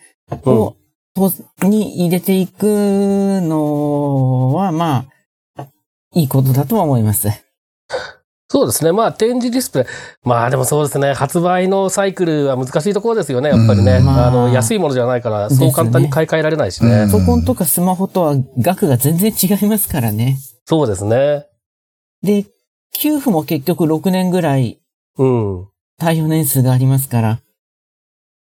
[0.45, 0.77] を、
[1.15, 5.07] とに入れていくのは、ま
[5.57, 5.67] あ、
[6.15, 7.29] いいことだとは思います。
[8.53, 8.93] そうですね。
[8.93, 10.29] まあ、展示ディスプレイ。
[10.29, 11.15] まあ、でもそうですね。
[11.15, 13.93] 発売のサイクルは難しいところですよね、やっぱりね。
[13.93, 16.91] うんまああの、安いものじゃないから、そう簡単に買い替えられないしね。
[16.91, 20.37] うんパソコンとかスマホとは額が全然違いますからね。
[20.67, 21.47] そうですね。
[22.23, 22.45] で、
[22.93, 24.79] 給付も結局6年ぐらい
[25.17, 25.69] うん。
[25.99, 27.41] 対応年数がありますから、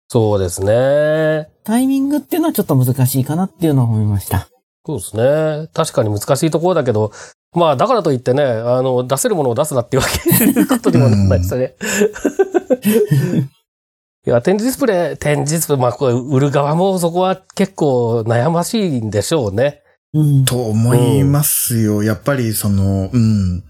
[0.09, 1.49] そうですね。
[1.65, 4.49] タイミングっていうのはちょっと難しいかなっていうのは思いました。
[4.87, 5.69] そうですね。
[5.73, 7.11] 確かに難しいところだけど、
[7.55, 11.75] まあ、だからといってね、あの、出せるものを出すなっていうわけことにもならないですよね。
[14.27, 19.83] いや、展示ディスプレイ、展示ディスプレイ、まあ、これ、売る側もそこは結構悩ましいんでしょうね。
[20.15, 20.45] うん。
[20.45, 22.03] と思いますよ。
[22.03, 23.63] やっぱりその、うん。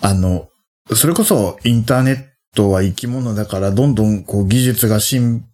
[0.00, 0.48] あの、
[0.92, 2.24] それこそインターネッ
[2.54, 5.44] トは生き物だから、どんどんこう技術が進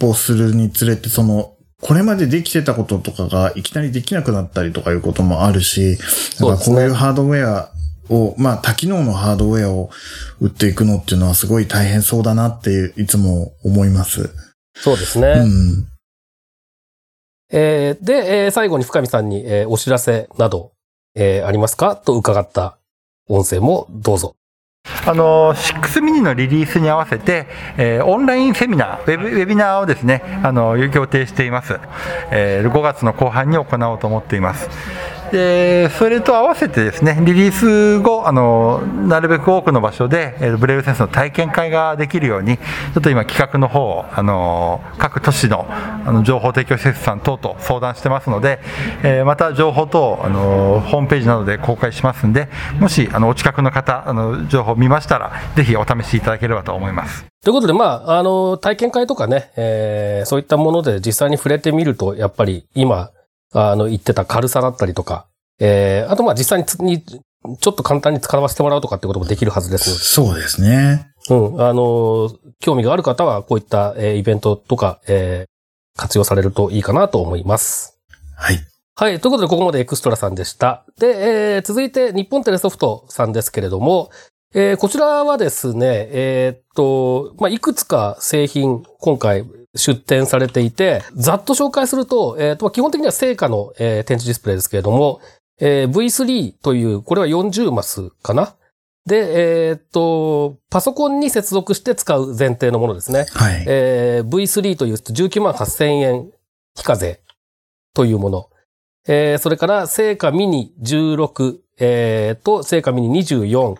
[0.00, 7.70] 歩するにつれて、その、これまでできてたこととかがいきなりできなくなったりとかいうこともあるし、そうねこういうハードウェア
[8.10, 9.90] を、まあ多機能のハードウェアを
[10.40, 14.30] 売っていくのっていうのはすごい大変そうだなっていつも思います。
[14.74, 15.34] そうですね。
[15.36, 15.86] うん。
[17.50, 20.72] えーで、えー最後に深見さんに、えーお知らせなど、
[21.14, 21.94] えーありますか？
[21.96, 22.78] と伺った
[23.28, 24.34] 音声もどうぞ。
[25.08, 27.46] あの6ミニのリリースに合わせて、
[27.78, 31.80] えーオンラインセミナー、ウェブウェビナーをですね、あの予定しています、
[32.30, 34.68] えー5月の後半に行おうと思っています。
[35.30, 48.60] でそれと合わせてですねリリース後あのなるべく多くの場所で、えーブレイルセンスの体験会ができるようにちょっと今企画の方をあの各都市のあの情報提供施設さん等と相談してますので、
[49.02, 52.48] えーまた情報等あのホームページなどで公開しますんで
[52.80, 57.26] もしあのお近くの方あの情報を見ましたらぜひお試しいただければと思います。
[57.44, 63.10] ということで、まあ、あの、体験会とかね、えーそういったもので実際に触れてみると、やっぱり今、
[63.52, 65.26] あの、言ってた軽さだったりとか、
[65.60, 71.10] えーあとまあ実際にちょっと簡単に使わせてもらうとかってこともできるはずですそうですね。
[71.30, 72.30] うん、あの、
[72.60, 75.48] 興味がある方はこういった、えーイベントとか、えー
[76.00, 77.98] 活用されるといいかなと思います。
[78.36, 78.60] はい。
[78.94, 79.20] はい。
[79.20, 80.84] ということで、ここまでエクストラさんでした。
[81.00, 84.10] で、えー続いて、日本テレソフトさんですけれども、
[84.54, 95.20] えーこちらはですね、えーっと、まあ、いくつか製品、今回出展されていて、ざっと紹介すると、えーっと、基本的には成果の、えー展示ディスプレイですけれども、
[95.60, 98.54] えー V3 という、これは40マスかな？
[99.06, 103.26] で、えーっと、パソコンに接続して使う前提のものですね。
[103.32, 103.64] はい。
[103.66, 106.30] えー V3 という19万8000円
[106.76, 107.20] 非課税
[107.94, 108.50] というもの。
[109.06, 113.76] えーそれから、成果ミニ16、えーと、成果ミニ24。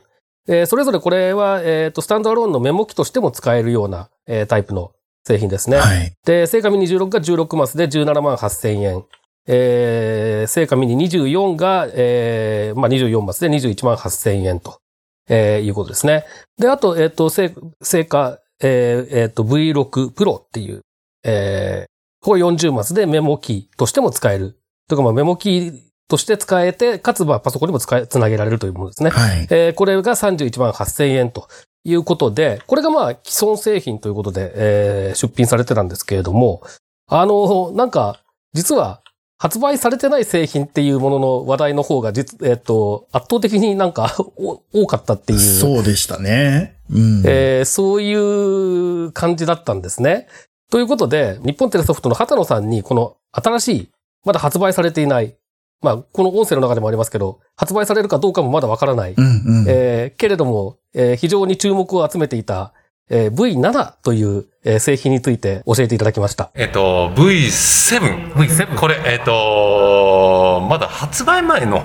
[0.48, 4.92] えーそれぞれこれは、えーと、スタンドアローンのメモ機としても使えるような、えータイプの
[5.28, 5.76] 製品ですね。
[5.76, 6.12] はい。
[6.24, 9.04] で、成果ミニ16が16マスで17万8000円。
[9.46, 14.80] えー、成果ミニ24が、えー、まあ、24マスで21万8000円と、
[15.28, 16.24] えー、いうことですね。
[16.58, 20.82] で、あと、えっ、と、成成果、えー、えーと、V6 プロっていう、
[21.24, 24.58] えー、これ40マスでメモキーとしても使える。
[24.88, 29.10] というか、まあ、メモキーとして使えて、かつ、まあ、パソコンにも使え、つなげられるというものですね。
[29.10, 29.46] はい。
[29.50, 31.48] えーこれが31万8000円と
[31.84, 36.62] いうことで、これがまあ既存製品ということで、えー出品されてたんですけれども、
[37.08, 38.20] あの、なんか、
[38.52, 39.02] 実は
[39.38, 45.38] 発売されてない製品っていうものの話題の方が実、えっ、と、圧倒的になんかお多かったっていう。
[45.38, 46.76] そうでしたね。
[46.90, 47.22] うん。
[47.24, 50.26] えーそういう感じだったんですね。
[50.70, 53.90] ということで、日本テレソフトの畑野さんに、この新しい、
[54.24, 55.36] まだ発売されていない、
[55.80, 59.28] まあ、この音声の中でもありますけど、発売されるかどうかもまだわからない、うんう
[59.64, 59.66] ん。
[59.68, 62.72] えーけれども、えー非常に注目を集めていた、
[63.10, 66.50] えー V7 という、えー製品について教えていただきました。
[66.54, 68.32] えっと、V7。
[68.34, 71.84] V7 これ、えっと、まだ発売前の、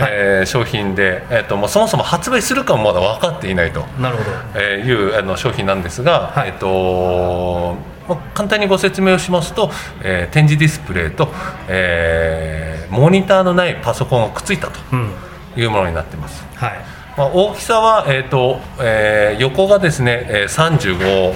[0.00, 3.80] えー商品で、えっと、もうそもそも発売するかもまだ分かっていないと。
[4.00, 4.30] なるほど。
[4.56, 7.93] えーいうあの商品なんですが、はいえっとまあ
[8.34, 9.70] 簡単にご説明をしますと、
[10.02, 11.28] えー展示ディスプレイと、
[11.68, 15.10] えーモニターのないパソコンがくっついたとうん。
[15.56, 16.44] いうものになってます。
[16.54, 16.72] はい。
[17.16, 21.34] まあ、大きさは、えーとえー横がですね、えー35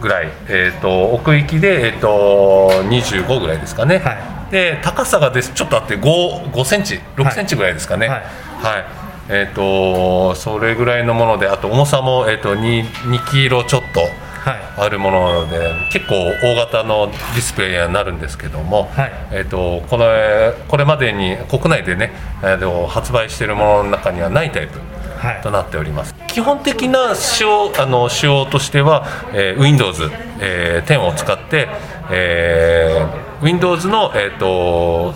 [0.00, 8.24] ぐらい、えー、と奥行きで、えー、と25ぐらいですかね、はで高さがですちょっとあって 5, 5センチ6センチぐらいですかね、ははいい
[9.30, 14.10] えー、とそれぐらいのものであと重さも、えー、と 2, 2キロちょっとはい。
[14.76, 19.12] あるものなので結構大型のディスプレイにはなるんですけども、はい。
[19.32, 20.06] えー、とこの
[20.68, 24.78] これまでに国内でね、えーと発売しているものの中にはないタイプ
[25.18, 25.40] はい。
[25.42, 26.14] となっております。
[26.28, 31.68] 基本的な仕様あの仕様としては、えー Windows、えー10を使って、
[32.10, 35.14] えー Windows の、えー、と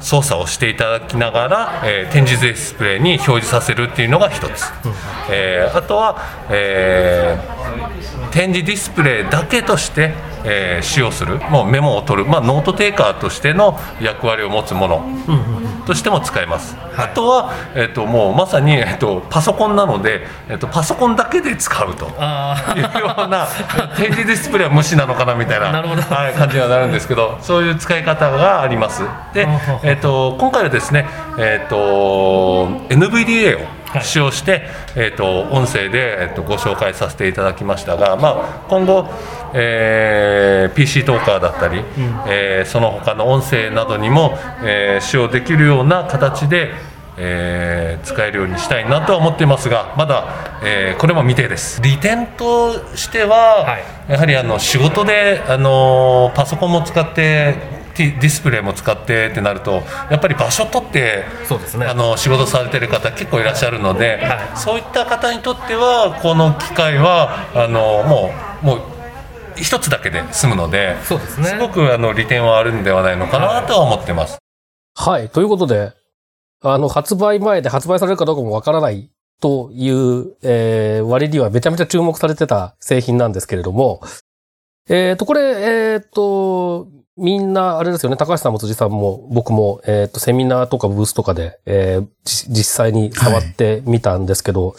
[0.00, 4.64] 操作をしていただきながら、えー点字ディスプレイに表示させるっていうのが一つ、
[5.30, 6.16] えーあとは、
[6.50, 7.58] えー
[8.30, 10.12] 点字ディスプレイだけとして、
[10.44, 15.04] えー使用するもうメモを取る、まあ、ノートテイカーとしての役割を持つもの
[15.86, 23.46] としても使えます、あとは、えー、ともうまさに、えー、とパソコンなので、えー、とパソコンだけで使うとあいうような
[23.96, 26.02] 点字ディスプレイは無視なのかなみたいな なるほど。
[26.02, 29.02] はい、感じにはなるんですけどそういう使い方があります。
[29.32, 29.48] で、
[29.82, 31.06] えー、と今回はですね、
[31.38, 34.62] えー、と NVDA を使用して、
[34.96, 39.08] えー、と音声で、えー、とご紹介させていただきましたが、まあ、今後、
[39.54, 41.82] えー PC トーカーだったり、
[42.28, 46.70] えーその他の音声などにも、えー使用できるような形で、
[47.16, 51.80] えー使えるようにしたいなとは思っていますがまだ、えーこれも未定です。
[51.82, 54.12] 利点としては、はい。
[54.12, 68.30] やはりあの仕事であのパソコンも使ってディスプレイも使ってってなるとやっぱり場所取ってそうですねあの仕事されてる方結構いらっしゃるので、はいそういった方にとってはこの機会はあのも
[68.62, 68.80] うもう
[69.56, 74.38] 一つだけで済むのでそうですねごくあの利点はあるんではないのかなとは思ってます。
[75.00, 75.28] はい。
[75.28, 75.92] ということで、
[76.60, 84.00] あの、発売前で発売されるかどうかもわからないという、えー割にはめちゃめちゃ注目されてた製品なんですけれども、
[84.88, 94.74] えっ、と、これ、えっ、と、みんな、あれですよね、高橋さんも辻さんも僕も、えっ、と、セミナーとかブースとかで、えー実際に触ってみたんですけど、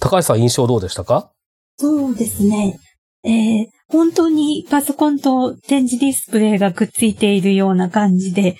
[0.00, 1.30] 高橋さん印象どうでしたか？
[1.78, 2.78] そうですね。
[3.24, 8.56] えー本当にパソコンと展示ディスプレイがくっついているような感じで、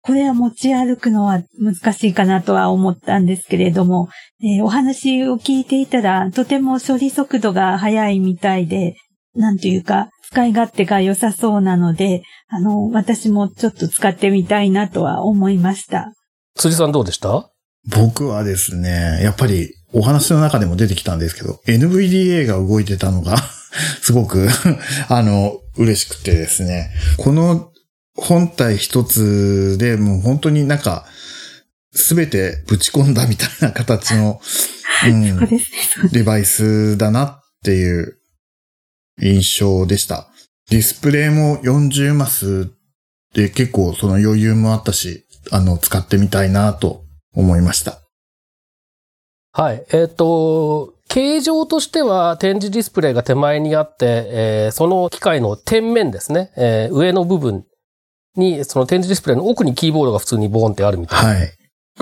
[0.00, 4.08] これは持ち歩くのは難しいかなとは思ったんですけれども、
[4.40, 8.94] えーお話を聞いていたら、とても処理速度が速いみたいで、
[9.38, 16.12] なんというか、使い勝手が良さそうなので、あの、私もちょっと使ってみたいなとは思いました。
[16.56, 17.50] 辻さんどうでした？
[17.88, 23.38] 僕はですね、やっぱりお話の中でも出てきたんですけど、NVDA が動いてたのが、
[24.02, 24.48] すごく、
[25.08, 26.90] あの、嬉しくてですね。
[27.16, 27.70] この
[28.16, 31.06] 本体一つでもう本当になんか、
[31.92, 34.40] すべてぶち込んだみたいな形の
[35.06, 35.48] うん。
[36.10, 38.17] デバイスだなっていう
[39.20, 40.28] 印象でした。
[40.70, 42.70] ディスプレイも40マス
[43.34, 47.04] で結構その余裕もあったし、あの、使ってみたいなと
[47.34, 48.00] 思いました。
[49.52, 49.84] はい。
[49.92, 57.64] えっ、と、形状としては展示ディスプレイが手前にあって、えーその機械の天面ですね、えー上の部分
[58.36, 61.28] に、その展示ディスプレイの奥にキーボードが普通にボーンってあるみたいな。
[61.30, 61.52] はい。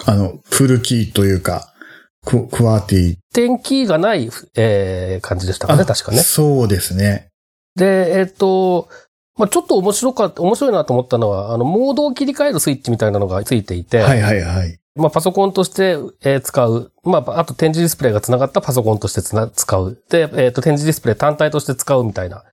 [0.07, 1.73] あの、フルキーというか、
[2.27, 6.19] ククワーティ点キーがない、えー感じでしたかね、確かね。
[6.19, 7.29] そうですね。
[7.77, 8.89] で、えっ、と、
[9.39, 14.79] まあちょっと面白かった、面白いなと思ったのは、あの、モードを切り替えるスイッチみたいなのがついていて、はいはいはい。
[14.97, 16.93] まあ、パソコンとして、えー使う。
[17.05, 20.03] まあ、あと展示ディスプレイが繋がったパソコンとしてつな使う。
[20.11, 22.45] で、えっ、と、展示ディスプレイ単体として使うみたいな、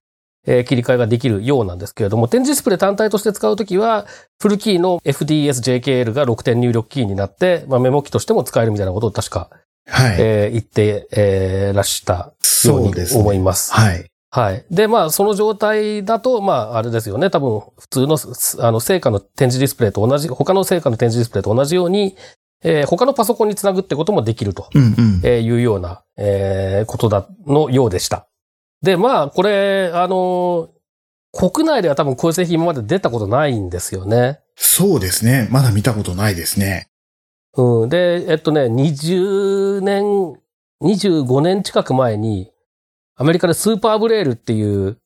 [0.46, 4.06] えー切り替えができるようなんですけれども、展示ディスプレイ単体として使うときは、
[4.38, 9.48] フルキーの FDSJKL が6点入力キーになって、まあ、メモ機としても使えるみたいなことを確か、
[9.86, 10.16] はい。
[10.18, 13.72] えー言って、えーらしたようにそうですね思います。
[13.72, 14.06] はい。
[14.30, 14.64] はい。
[14.70, 17.30] で、まあ、その状態だと、まあ、あれですよね。
[17.30, 22.16] 多分、普通の、すあの、成果の展示ディスプレイと同じ、他の成果の展示ディスプレイと同じように、
[22.64, 25.20] えー他のパソコンにつなぐってこともできると、うんうん。
[25.22, 28.26] えーいうような、えーことだ、のようでした。
[28.82, 30.68] で、まあ、これ、あのー
[31.36, 34.38] 国内では多分こういう製品今まで出たことないんですよね。
[34.54, 35.48] そうですね。
[35.50, 36.86] まだ見たことないですね。
[37.56, 37.88] うん。
[37.88, 40.04] で、えっとね、20年、
[40.82, 42.50] 25年近く前に、
[43.16, 44.98] アメリカでスーパーブレールっていう、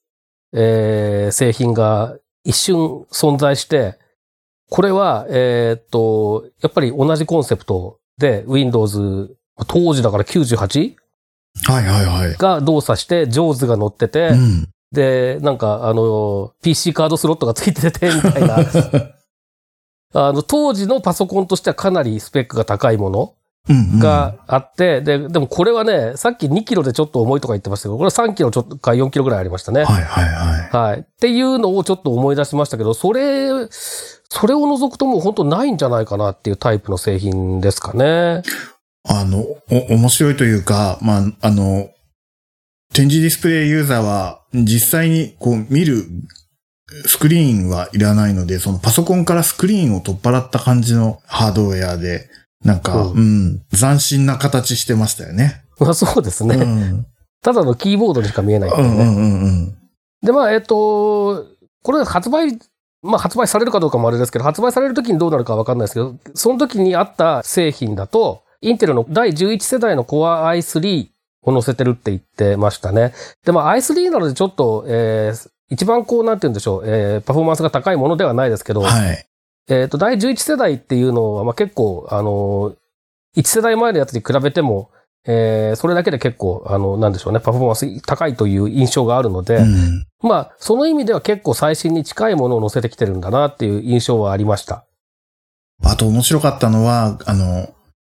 [0.53, 3.99] えー製品が一瞬存在して、
[4.71, 9.37] これは、えーっと、やっぱり同じコンセプトで Windows、
[9.67, 10.95] 当時だから 98?
[11.65, 12.35] はいはいはい。
[12.35, 14.69] が動作して、JAWS が乗ってて、うん。
[14.93, 18.57] で、なんか、あの、PC カードスロットがついてて、みたいな、
[20.15, 23.35] あの、当時のパソコンとしてはかなりスペックが高いもの
[23.69, 29.85] うんうんがあって、で、でもこれはね、さっき2キロでちょっと重いとか言ってましたけど、これは3キロちょっとか4キロぐらいありましたね。
[29.85, 30.71] はいはいはい。
[30.71, 31.01] はい。
[31.01, 38.43] っていうのをちょっと思い出しましたけど、それ、それを除くともう本当ないんじゃないかなっていうタイプの製品ですかね。
[39.07, 39.41] あの、
[39.71, 41.91] お、面白いというか、まあ、あの、
[42.95, 46.07] 展示ディスプレイユーザーは実際にこう見る
[47.07, 52.29] スクリーンはいらないので、そのパソコンからスクリーンを取っ払った感じのハードウェアで、
[52.65, 55.63] なんか、ううん、斬新な形してましたよね。
[55.79, 56.57] まあそうですね。
[56.57, 57.07] うん。
[57.43, 58.77] ただのキーボードにしか見えないね。
[58.79, 59.79] うんうんうんうん。
[60.23, 61.47] で、まあ、えっと、
[61.83, 62.59] これ発売、
[63.03, 71.09] まあ発売されるかどうかもあれですけど、発売される時にどうなるかわかんないですけど、その時にあった製品だと、インテルの第11世代の Core i3
[71.43, 73.13] を載せてるって言ってましたね。
[73.45, 79.27] で、まあ i3 なのでちょっと、えー一番こう、なんて言うんでしょう、えーパフォーマンスが高いものではないですけど、はい。
[79.69, 82.75] えっ、と、第11世代っていうのは、まあ、結構、あの、
[83.37, 84.91] 1世代前のやつに比べても、
[85.27, 90.07] えーそれだけで結構、あの、なんでしょうね、パフォーマンス高いという印象があるので、うん。
[90.23, 94.85] まあ、その意味では結構最新に近いものを載せてきてるんだなっていう印象はありました。
[95.85, 97.69] あと面白かったのは、あの、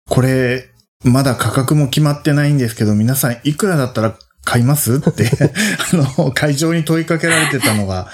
[0.10, 0.70] これ、
[1.04, 4.96] まだ価格も決まってないんですけど、皆さんいくらだったら買います？
[4.96, 5.30] って、
[5.94, 8.10] あの、会場に問いかけられてたのが、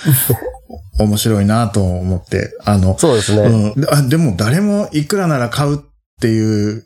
[1.00, 3.48] 面白いなと思って、あの、そうですね。
[3.76, 5.80] うんであ、でも誰もいくらなら買うっ
[6.22, 6.84] ていう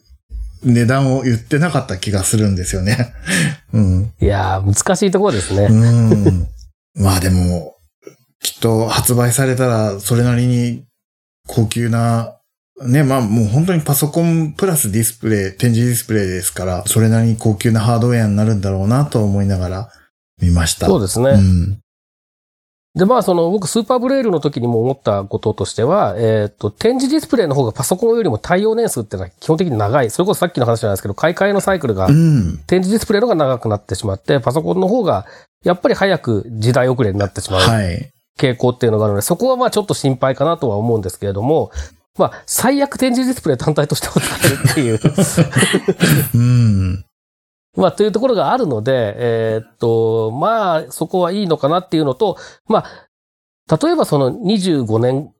[0.64, 3.14] 値段を言ってなかった気がするんですよね。
[3.74, 4.14] うん。
[4.20, 5.68] いやー、難しいところですね。
[5.70, 6.48] うん。
[6.96, 7.76] まあでも、
[8.42, 10.86] きっと発売されたらそれなりに
[11.48, 12.36] 高級な、
[12.86, 19.90] ね、まあもう本当にパソコンプラスディスプレイ、展示ディスプレイですから、それなりに高級なハードウェアになるんだろうなと思いながら
[20.42, 20.88] 見ました。
[20.88, 21.32] そうですね。
[21.32, 21.80] うん。
[22.96, 30.10] で、まあ、その、僕、スーパーブレールの時にも思ったこととしては、えっ、と、展示ディスプレイの方がパソコンよりも対応年数っていうのは基本的に長い。
[30.10, 32.58] それこそさっきの話じゃないですけど、買い替えのサイクルがうん。
[32.66, 35.28] 展示ディスプレイの方が長くなってしまって、パソコンの方が、
[35.64, 38.10] やっぱり早く時代遅れになってしまうはい。
[38.40, 41.72] 傾向っていうのがあるので、そこはまあちょっと心配かなとは思うんですけれども、
[42.18, 45.00] まあ、最悪展示ディスプレイ単体としても使えるっていう、
[46.36, 47.06] うん。
[47.76, 52.38] まあ、というところがあるので、えーっと、まあ、そこはいいのかなっていうのと、
[52.68, 55.32] まあ、例えばその25年、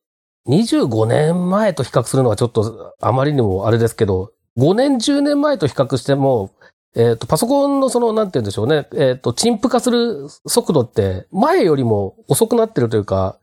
[0.48, 6.52] 25年前と比較するのはちょっとあまりにもあれですけど、5年、10年前と比較しても、
[6.96, 13.38] えーっと、パソコンのその、なんて言うんでしょうね、えーっと、陳腐化する速度って前よりも遅くなってるというか、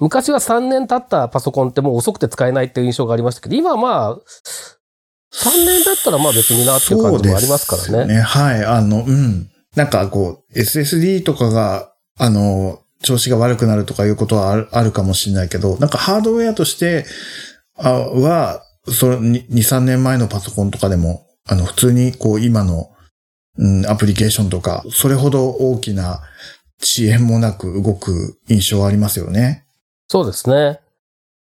[0.00, 4.16] 昔は3年経ったパソコンってもう遅くて使えないっていう印象がありましたけど、今はまあ、
[5.32, 7.88] 3年だったらまあ別になっていう感じもありますからね。
[7.88, 8.64] そうですはい。
[8.64, 9.48] あの、うん。
[9.74, 17.04] なんかこう、SSD とかが、あの、調子が悪くなるとかいうことはあるあるかもしれないけど、なんかハードウェアとして、
[17.76, 22.90] あは、それ、2、3年前のパソコンとかでも、あの、普通にこう、今の
[23.56, 26.22] うん、アプリケーションとか、それほど大きな
[26.82, 29.63] 遅延もなく動く印象はありますよね。
[30.14, 30.78] そうですね。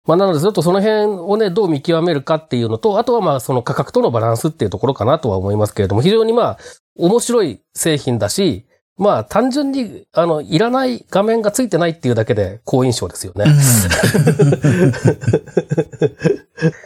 [0.07, 6.59] まあ、なので、ちょっとその辺をね、どう見極めるかっていうのと、あとはまあ、その価格とのバランスっていうところかなとは思いますけれども、非常にまあ、
[6.97, 8.65] 面白い製品だし、
[8.97, 13.45] まあ、単純に、あの、いらない画面がついてないっていうだけで、好印象ですよね。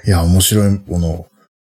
[0.09, 1.27] いや、面白いものを、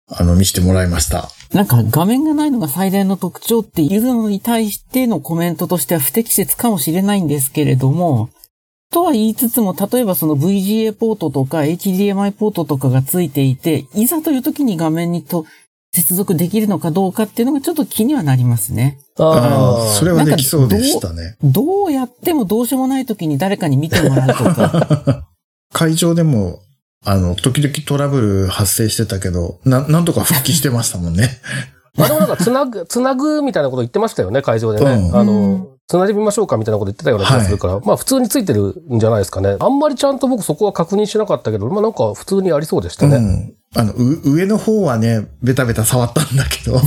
[0.07, 1.29] あの、見せてもらいました。
[1.51, 8.29] なんか画面がないのが最大の特徴っていうのに対してのコメントとしては不適切かもしれないんですけれども、
[8.95, 15.45] とは言いつつも、例えばその VGA ポートとか HDMI ポートとかがついていて、いざという時に画面にと
[15.91, 18.97] 接続できるのかどうかっていうのがちょっと気にはなりますね。
[19.19, 21.35] ああ、あそれはできそうでしたね。
[21.43, 25.27] どうやってもどうしようもない時に誰かに見てもらうとか。
[25.73, 26.59] 会場でも、
[27.03, 31.31] あの、時々トラブル発生してたけど、な、なんとか復帰してましたもんね。
[31.99, 34.89] まあでもなんか、つなぐ、つなぐみたいなこと言ってましたよね、会場でね。
[34.89, 39.57] うんあの、つないでみましょうかみたいなこと言ってたような気がするから、まあ普通についてるんじゃないですかね。
[39.59, 43.17] あんまりちゃんと僕そこは確認しなかったけど、まあなんか普通にありそうでしたね。
[43.17, 43.55] うん。
[43.75, 46.79] あの、う上の方はね、ベタベタ触ったんだけど、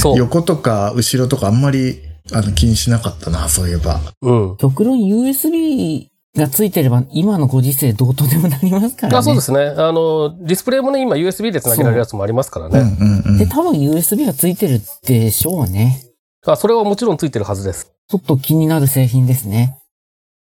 [0.00, 0.16] そう。
[0.18, 2.00] 横とか後ろとかあんまり、
[2.32, 4.00] あの、気にしなかったな、そういえば。
[4.22, 4.56] うん。
[4.56, 9.18] 極論 USB がついてれば今のご時世どうとでもなりますからね。
[9.18, 9.74] あそうですね。
[9.76, 12.80] あの、ディスプレイもね、今 USB で繋げられるやつもありますからうんね。
[12.80, 13.38] うんうん。
[13.38, 16.05] で、多分 USB がついてるでしょうね。
[16.52, 17.92] あ、それはもちろんついてるはずです。
[18.08, 19.78] ちょっと気になる製品ですね。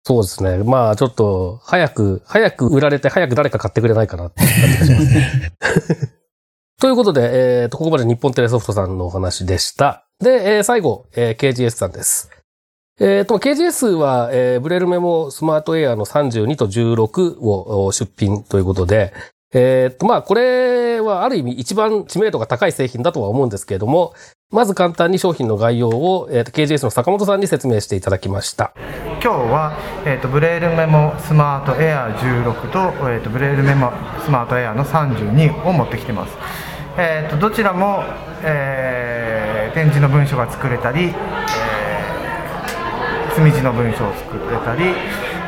[0.04, 0.58] そうですね。
[0.58, 5.52] まあちょっと、早く、早く売られて、早く誰か買ってくれないかなって感じがしますね。
[6.78, 10.06] ということで、えーと、ここまで日本テレソフトさんのお話でした。
[10.20, 12.30] で、えー最後、えー KGS さんです。
[13.00, 19.12] えっ、と、KGS は、えーブレルメモスマートエアの32と16をお出品ということで、
[19.52, 24.14] えっ、と、まあ、これはある意味一番知名度が高い製品だとは思うんですけれども、
[24.52, 28.72] まず簡単に商品の概要を、えー KGS の坂本さんに説明していただきました。
[29.20, 29.76] 今日は、
[30.06, 32.78] えー、とブレールメモスマートエア16と,、
[33.10, 33.90] えー、とブレールメモ
[34.24, 36.32] スマートエアの32を持ってきてます、
[36.96, 38.04] えー、とどちらも、
[38.44, 41.14] えー展示の文章が作れたり、えー
[43.34, 44.84] 墨字の文章を作れたり、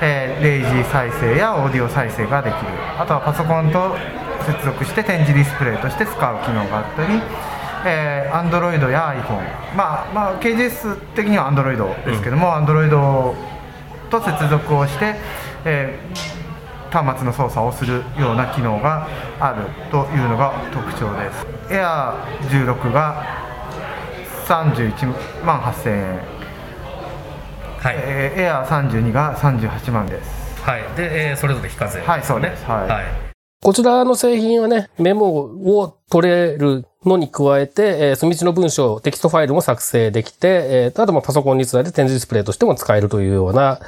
[0.03, 2.59] えーレイジー再生やオーディオ再生ができる
[2.99, 3.97] あとはパソコンと
[4.45, 7.23] 接続して展示ディスプレイとして使う機能があったり
[7.87, 12.91] えー、Android や iPhone、まあまあ、KGS 的には Android ですけども、Android
[14.11, 15.17] と接続をして、
[15.65, 16.39] えー
[16.91, 19.07] 端末の操作をするような機能が
[19.39, 21.47] あるというのが特徴です。
[21.69, 23.25] Air16 が
[24.47, 26.19] 31万8000円、
[27.79, 27.97] はい。
[27.99, 30.63] えー、Air32 が38万です。
[30.63, 30.83] はい。
[30.97, 32.65] で、えーそれぞれ非課税、はいそうです。
[32.65, 32.89] はい。
[32.89, 33.05] はい。
[33.61, 43.81] こちらの製品はね、メモを取れるのに加えて、えー、墨地の文章、テキストファイルも作成できて、えー、あとまあパソコンにつないで展示ディスプレイとしても使えるというような、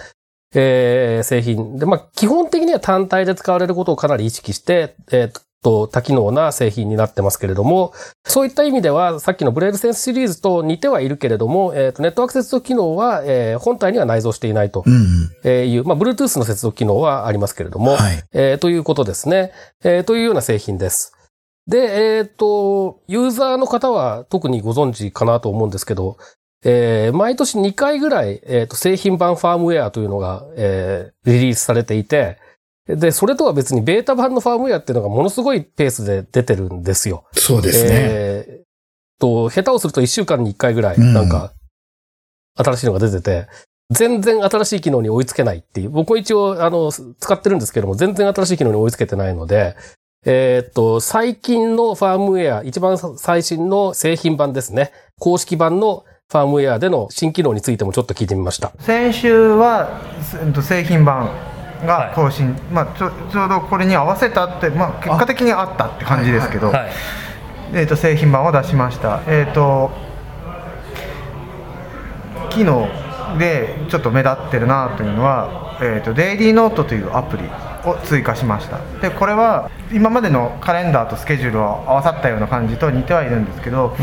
[0.54, 7.92] えー製品で、まあ基本的には単体で使われることをかなり意識して、えーっと、多機能な製品になってますけれども、
[8.24, 15.86] そういった意味では、さっきのブレールセンスシリーズと似てはいるけれども、えーっと、ネットワーク接続機能は、えー本体には内蔵していないとうんうん。
[15.86, 18.22] まあ、Bluetooth の接続機能はありますけれども、はい。
[18.32, 19.52] えーということですね。
[19.84, 21.12] えーというような製品です。
[21.70, 26.18] で、えっ、と、ユーザーの方は特にご存知かなと思うんですけど、
[26.64, 32.38] えー毎年2回ぐらい、えーと、製品版ファームウェアというのが、えーリリースされていて、
[32.86, 37.24] で、それとは別にベータ版のファームウェアっていうのがものすごいペースで出てるんですよ。
[37.34, 37.90] そうですね。
[37.92, 41.52] えーと、下手をすると1週間に1回ぐらい、うんなんか、
[42.56, 43.46] 新しいのが出てて、
[43.90, 45.90] 全然新しい機能に追いつけないっていう。
[45.90, 49.76] 僕も一応、あの、使ってるんですけども、全然新しい機能に追いつけてないので、
[50.26, 54.92] えーっと、最近のファームウェア、一番最新の製品版ですね。
[55.18, 58.72] 公式版のファームウェアでの新機能についてもちょっと聞いてみました。
[58.80, 61.30] 先週は、すうんと製品版
[61.86, 66.90] が更新、まあ、ちょちょうどこれに合わせたって、まあ、結果的にあったって感じですけど、はい。
[67.72, 69.90] えー、と製品版を出しました、えー、と
[72.50, 72.88] 機能
[73.38, 77.44] でちょっと目立ってるなというのは、えー、とデイリーノートというアプリ
[77.88, 78.78] を追加しました。
[79.00, 83.96] でこれは今までのカレンダーとスケジュールを合わさったような感じと似てはいるんですけど、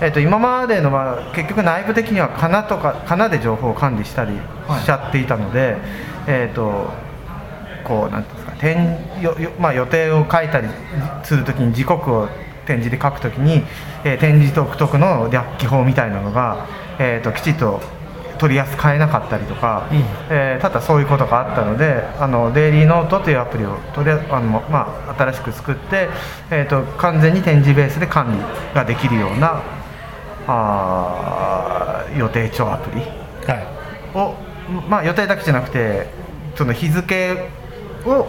[0.00, 4.32] えー、と今までのは結局内部的にはかなとかかなで情報を管理したり
[4.80, 5.76] しちゃっていたので、
[6.26, 6.90] えっ、と
[7.84, 10.68] こうなんていうんですか点よよ、まあ、予定を書いたり
[11.24, 12.28] するときに時刻を
[12.66, 13.62] 展示で書くときに、
[14.04, 16.66] えー展示独特の略記法みたいなのが、
[16.98, 17.80] えー、ときちっと
[18.40, 19.86] 取りやすく変えなかったりとか、
[20.30, 26.08] えーただそういうことがあったのであのデイリーノートというアプリをとりああの、まあ、新しく作って、
[26.50, 29.62] えー、と完全に展示ベースで管理ができるような
[30.46, 33.02] あー予定帳アプリ
[33.46, 34.18] はい。
[34.18, 34.34] を、
[34.88, 36.08] まあ、予定だけじゃなくて
[36.56, 37.48] その日付
[38.06, 38.26] を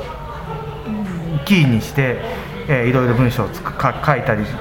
[1.45, 2.17] キーにして、
[2.67, 4.51] えーいろいろ文章をつくか書いたりし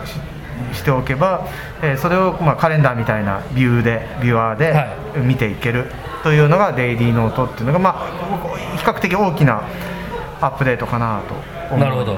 [0.75, 1.47] しておけば、
[1.83, 5.91] えーそれを、まあ、カレンダーみたいなビューでビュアーでは見ていける
[6.23, 9.63] というのがデイリーノートっていうのが、まあ、比較的大きな
[10.41, 11.79] アップデートかなと思います。
[11.79, 12.15] なるほど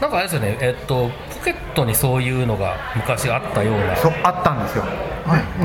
[0.00, 3.94] なんかあれですよね、えっと、ポケットにそういうのが昔あったような。
[3.96, 4.84] そうあったんですよ、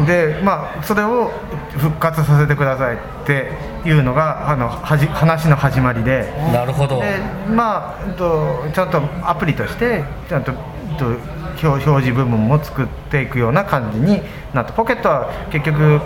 [0.05, 1.31] でまあそれを
[1.77, 3.49] 復活させてくださいって
[3.85, 6.99] いうのがあのはじ話の始まりでなるほど。
[6.99, 7.17] で
[7.49, 10.51] まあうんとちゃんとアプリとしてちゃんと
[10.99, 14.21] 表表示部分も作っていくような感じに
[14.53, 16.01] なってポケットは結局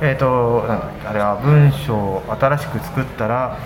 [0.00, 3.58] えー、とあれは文章を新しく作ったら、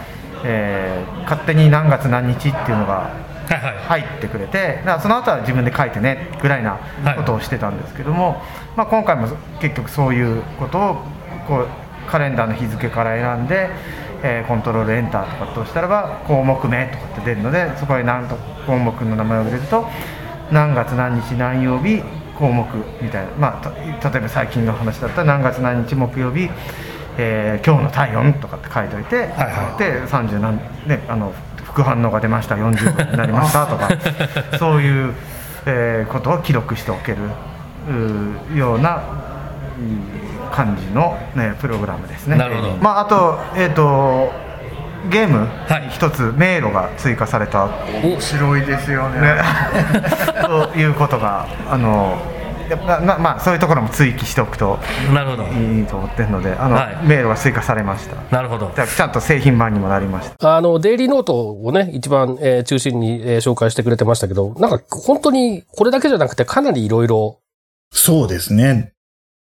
[0.44, 3.10] えー勝手に何月何日っていうのが
[3.48, 4.02] はいはい。
[4.02, 6.78] 入ってくれてだからその後は自分で書いてねぐらいな
[7.16, 8.42] ことをしてたんですけども、
[8.76, 9.28] まあ、今回も
[9.60, 10.94] 結局そういうことを
[11.46, 11.68] こう
[12.10, 13.70] カレンダーの日付から選んで、
[14.22, 18.36] えーコントロールエンターとかとしたらば項目名とかって出るのでそこに何と
[18.66, 19.86] 項目の名前を入れると
[20.50, 22.02] 何月何日何曜日
[22.38, 22.66] 項目
[23.00, 26.48] みたいな、まあ、た例えば最近の話だったら何月何日木曜日
[27.18, 30.56] えー今日の体温とかって書いといて、はいはいで30何
[30.88, 31.32] ねあの
[31.64, 33.88] 副反応が出ました40分になりましたとか
[34.58, 35.14] そういう、
[35.66, 37.18] えーことを記録しておける
[37.88, 39.02] うーような
[39.78, 40.22] うん
[40.52, 42.36] 感じの、ね、プログラムですね。
[42.80, 44.30] まあ、あと,、えー、と
[45.10, 45.38] ゲーム？
[45.68, 47.68] はい一つ迷路が追加された、
[48.16, 49.20] お白いですよね。
[49.20, 49.40] ね、
[50.72, 52.16] ということがあの
[52.70, 54.78] やっぱままあそういうところも追記しておくと
[55.12, 55.42] なるほど。
[55.44, 58.70] いいと思ってるのであの、はい迷路が追加されましたなるほど。
[58.74, 67.38] じゃあちゃんと製品版にもなりましたあの、デイリーノートをね、一番、えー中心に、えー紹介してくれてましたけど、なんか本当にこれだけじゃなくてかなりいろいろ
[67.92, 68.92] そうですね。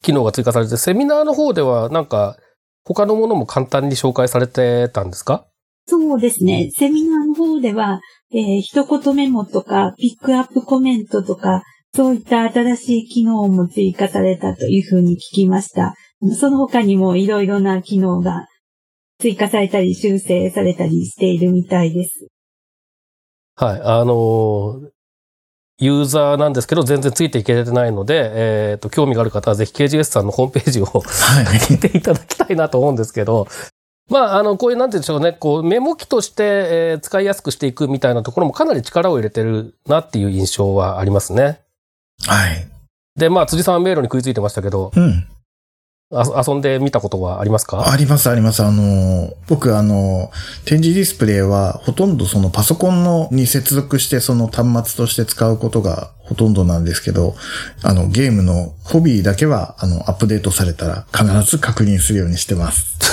[0.02, 2.36] 機能が追加されて、セミナーの方ではなんか
[2.84, 5.46] 他のものも簡単に紹介されてたんですか？
[5.86, 6.70] そうですね。
[6.76, 8.00] セミナーの方では、
[8.32, 11.62] えー一言メモとか、ピックアップコメントとか、
[11.94, 15.94] そういった新しい機能も追加されたというふうに聞きました。
[16.38, 18.48] その他にもいろいろな機能が
[19.18, 22.28] 追加されたり修正されたりしているみたいです。
[23.56, 23.80] はい。
[23.82, 24.93] あのー
[25.78, 31.02] ユーザーなんですけど、全然ついていけてないので、えっ、と、興味がある方はぜひ KGS さんのホームページをはい。
[31.58, 33.48] 聞いていただきたいなと思うんですけど、
[34.08, 41.60] まあ、あの、こういう、なんて言うんでしょうね、こう、メモ機として、えー使いやすくしていくみたいなところもかなり力を入れてるなっていう印象はありますね。
[42.26, 42.68] はい。
[43.16, 45.26] で、まあ、辻さんは迷路に食いついてましたけど、うん。
[46.12, 47.90] あ遊んでみたことはありますか？
[47.90, 48.62] あります、あります。
[48.62, 50.30] あの、僕、あの、
[50.64, 57.34] 展示ディスプレイは、ほとんどそのパソコンのに接続して、その端末として使うことがほとんどなんですけど、
[57.82, 62.98] あの、ゲームのホビーだけは、あの、アップデートされたら必ず確認するようにしてます。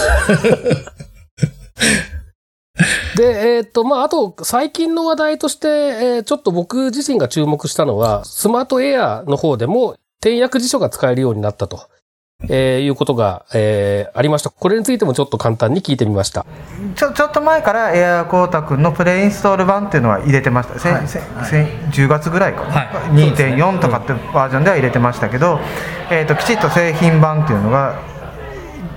[3.16, 11.88] で、えっ、と、まあ、あと、最近の話題として、えーちょっと僕自身が注目したのは、スマートエアの方でも、転訳辞書が使えるようになったと、
[12.50, 14.50] えーいうことが、えーありました。
[14.50, 16.46] これについてもちょっと簡単に聞いてみました。
[16.96, 22.90] ちょちょっと前からエアコータ君のプレインストール版っていうのは入れてました、せんせんせん10月ぐらいかな、はい。
[22.94, 25.60] そうですね2.4とかってバージョンでは入れてましたけど、
[26.10, 28.00] えー、ときちっと製品版っていうのが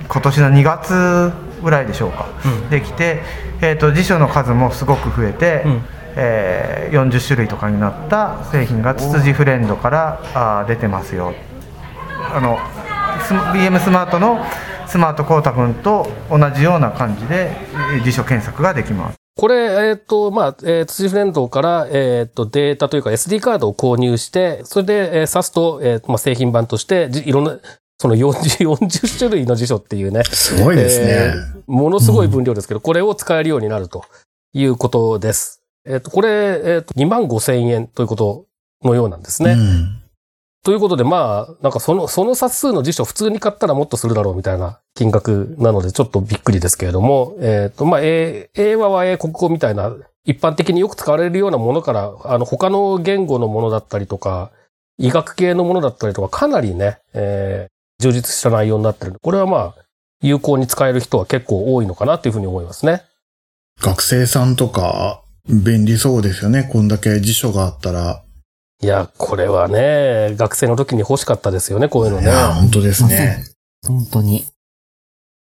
[0.09, 1.33] 今年の2月
[1.63, 2.27] ぐらいでしょうか、
[2.71, 3.23] できて、
[3.61, 5.83] えー、と辞書の数もすごく増えて、うん。
[6.17, 11.35] えー40種類とかになった製品がツツジフレンドからあー出てますよ
[12.33, 12.59] あの
[13.25, 14.45] ス BM スマートの
[14.87, 17.57] スマートコータ君と同じような感じで
[17.95, 19.17] えー辞書検索ができます。
[19.37, 27.59] これ、えっ、と、まあ、えー、辻フレンドから、えっ、と、データというか SD カードを購入して、それで、えー、挿すと、えーまあ、製品版として、じいろんな、
[27.99, 31.07] その40、40種類の辞書っていうね、すごいですね。
[31.09, 34.05] えーものすごい分量ですけど、これを使えるようになると
[34.53, 35.63] いうことです。
[35.87, 38.45] えっ、と、これ、えっ、と、2万5千円ということ
[38.85, 39.53] のようなんですね。
[39.53, 40.04] うん
[40.65, 49.95] ということで、まあ、なんかその、その冊数の辞書普通に買ったらもっとするだろうみたいな金額なので、ちょっとびっくりですけれども、えっ、と、まあ、英英和は英国語みたいな、
[50.25, 54.51] 一般的によく使われるようなものから、あの、他の言語のものだったりとか、
[54.99, 59.85] 医学系のものだったりとか、かなりね、えー充実した内容になってる、これはまあ、
[60.21, 63.03] 有効に使える人は結構多いのかなというふうに思いますね。
[63.81, 66.69] 学生さんとか、便利そうですよね。
[66.71, 68.23] こんだけ辞書があったら。
[68.85, 72.25] いや、これはね、学生の時に欲しかったですよね、こういうのね。
[72.25, 73.43] いや、本当ですね。
[73.87, 74.45] 本当に。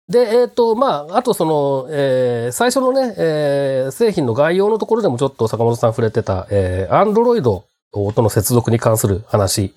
[0.09, 7.63] で、えっ、と、まあ、あとその、えー最初のね、えー製品の概要のところでもちょっと坂本さん触れてた、えー、Android と
[7.93, 9.75] の接続に関する話、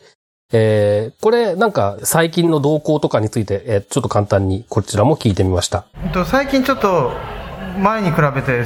[0.55, 5.85] えー、これなんか最近の動向とかについて、えー、ちょっと簡単にこちらも聞いてみました。
[6.25, 7.13] 最近ちょっと
[7.79, 8.65] 前に比べて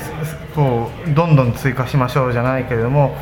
[0.55, 3.17] こうどんどん追加しましょうじゃないけれども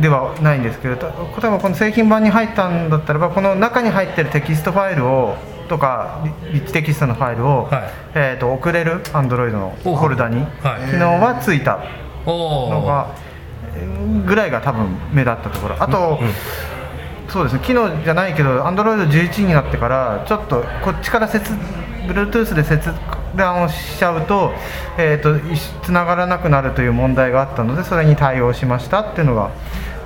[0.00, 5.36] ではないんですけれど例えばこの製品版に入ったんだったらばこの中に入ってるテキストファイルを
[5.68, 10.44] とかリッチテキストのファイルを、はい、えーと、送れる Android のフォルダに、
[10.90, 11.82] 機能はついた
[12.26, 13.16] のが
[14.26, 15.82] ぐらいが多分目立ったところ。
[15.82, 16.34] あと、うんうん。
[17.28, 21.40] そうですね機能じゃないけど Android11 になってからちょっとこっちから接
[22.06, 22.90] Bluetooth で切
[23.36, 24.52] 断をしちゃうと,、
[24.98, 25.38] えーと、
[25.82, 29.50] つながらなくなるという問題があったのでそれに対応しましたっていうのが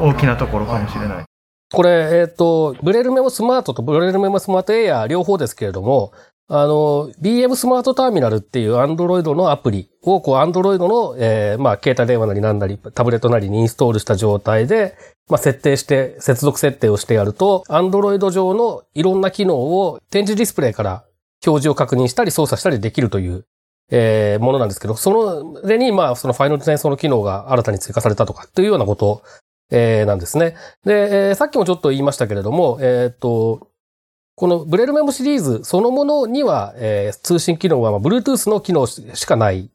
[0.00, 1.24] 大きなところかもしれない。
[1.70, 6.12] これ、えっ、ー、と、ブレルメモスマートとブレルメモスマートエア両方ですけれども、
[6.50, 14.96] あの、BM スマートターミナルっていう Android のアプリを、こう、Android の、えー、まあ、携帯電話なりなんなり、タブレットなりにインストールした状態で、
[15.28, 21.04] まあ、設定して、接続設定をしてやると、Android 上のいろんな機能を展示ディスプレイから
[21.46, 23.46] 表示を確認したり操作したりできるという、
[23.90, 29.22] えー、ものなんですけど、その、れに、まあ、そのファイナル転送の機能が新たに追加されたとかっていうようなこと、
[29.70, 30.56] えー、なんですね。
[30.84, 33.68] で、えー、さっきもちょっと言いましたけれども、えっ、と、
[34.34, 39.70] このブレルメモシリーズそのものには、えー、通信機能は、まあ、Bluetooth の機能しかない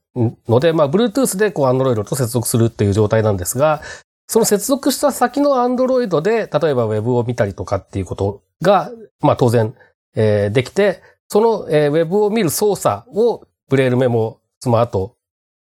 [0.48, 3.82] ので、まあ、Bluetooth でこう Android と接続するっていう状態なんですが、
[4.28, 8.90] その接続した先の Android で、例えば Web を見たりとかっていうことが、
[9.20, 9.76] まあ当然、
[10.16, 15.16] えー、できて、その、えー、Web を見る操作をブレールメモスマート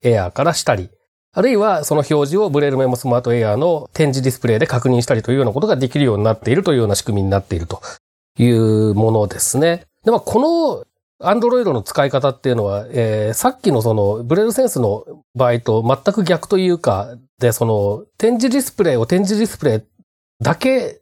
[0.02, 0.90] エアーからしたり、
[1.34, 7.80] あるいはその表示をブレールメモスマートエアーの展示ディスプレイで確認したりというようなことができるようになっているというような仕組みになっていると
[8.38, 9.86] いうものですね。
[10.04, 10.84] で、まあ、こ
[11.20, 19.82] のアンドロイドの使い方っていうのは、えー、さっきのそのブレールセンスの場合と全く逆というか、で、その展示ディスプレイを展示ディスプレイ
[20.42, 21.00] だけ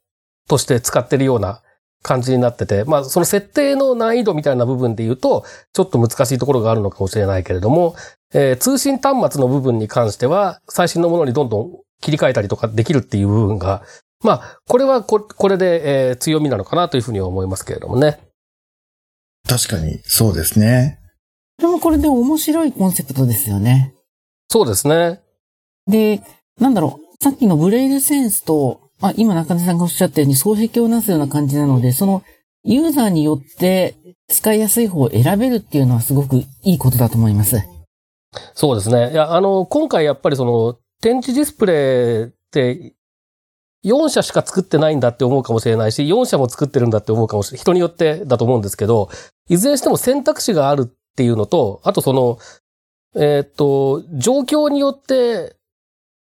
[0.49, 1.63] として使ってるような
[2.03, 7.95] 感じになってて、まあその設定の難易度みたいな部分で言うと、ちょっと難しいところがあるのかもしれないけれども、
[8.33, 11.71] えー、通信端末の部分に関しては、最新のものにどんどん
[12.01, 13.83] 切り替えたりとかできるっていう部分が、
[14.23, 18.19] まあ、これはここれで、えー、強みなのかなというふうには思いますけれどもね。
[19.49, 20.99] 確かに、そうですね。
[21.59, 23.95] でもこれで面白いコンセプトですよね。
[24.49, 25.21] そうですね。
[25.87, 26.23] で、
[26.59, 32.23] なんだろう、さっきのブレイルセンスと、あ、今中根さんがおっしゃったように双璧をなすような感じなので、その
[32.65, 33.95] ユーザーによって
[34.29, 37.63] 使いやすい方を選べるっていうのはすごくいいことだと思います。
[38.55, 39.13] そうですね。
[39.13, 42.95] いや、あの、今回やっぱりその、展示ディスプレイって
[43.85, 47.63] 4社しか作ってないんだって思うかもしれないし、4社も作ってるんだって思うかもしれない。
[47.63, 49.09] 人によってだと思うんですけど、
[49.49, 52.39] いずれにしても選択肢があるっていうのと、あとその、
[53.17, 55.57] えー、っと、状況によって、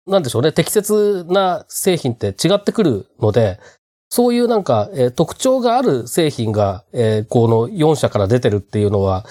[0.06, 3.60] なんでしょうね、適切な製品って違ってくるので、
[4.08, 9.24] そういうなんか、えー、特徴がある製品が、えー、この4社から出てるっていうのは、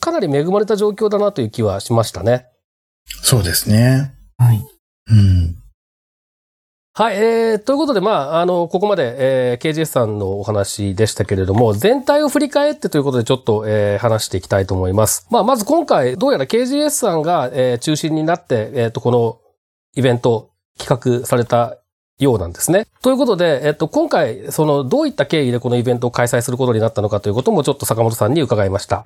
[0.00, 2.46] かなり恵まれた状況だなという気はしましたね。
[3.22, 4.14] そうですね。
[4.38, 4.62] はい。
[5.10, 5.56] うん。
[6.92, 9.16] はい、えー、ということで、まあ、あの、ここまで、
[9.52, 15.26] えー、KGS さんのお話でしたけれども、全体を振り返ってということでちょっと、えー、話していきたいと思います。
[15.30, 19.39] まあ、まず今回、どうやら KGS さんが、えー、中心になって、えっ、ー、と、この
[19.94, 21.78] イベント企画された
[22.18, 22.86] ようなんですね。
[23.02, 29.04] ということで、えっと、今回、その、どういった経緯でこのイベントを開催することになったのかということもちょっと坂本さんに伺いました。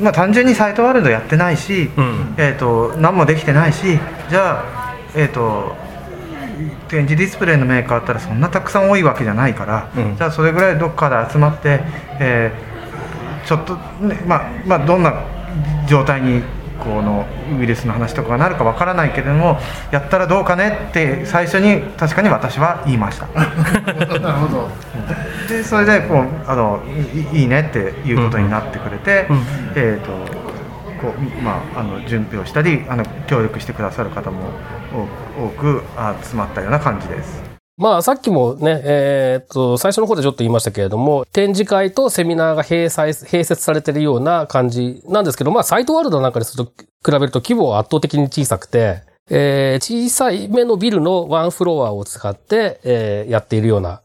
[0.00, 3.98] まあ、単純にサイトワールドやってないし、うん、えっ、と、何もできてないし、
[4.30, 5.74] じゃあ、えっ、と、
[6.88, 11.80] 展示ディスプレイのメーカーあったらそんなたくさん多いわけじゃないから、うん、じゃあそれぐらいどっかで集まって、
[12.20, 15.24] えー、ちょっと、ね、まあ、まあどんな
[15.88, 16.42] 状態に
[16.82, 17.26] この
[17.58, 19.58] ウイルスの話とかがなるかわからないけれども
[19.90, 23.26] やったらどうかねって最初に確かに私は言いました。
[24.20, 24.68] なるほど。
[25.48, 26.80] でそれでこうあの
[27.32, 29.36] いいねっていうことになってくれて、うん。
[29.36, 30.40] うん、えっ、ー、と
[31.00, 34.50] こう、まあ、あの準備をしたりあの協力してくださる方も
[35.38, 35.82] 多く
[36.22, 37.49] 集まったような感じです。
[37.80, 42.90] まあ、さっきもね、えー、っと、最初の方でちょっと言いましたけれども、展示会とセミナーが併
[43.42, 46.72] 設されているような感じなんですけど、まあ、サイトワールドなんかですと比
[47.06, 54.02] べると規模は圧倒的に小さくて、えー、小さい目のビルのワンフロアを使って、えー、やっているような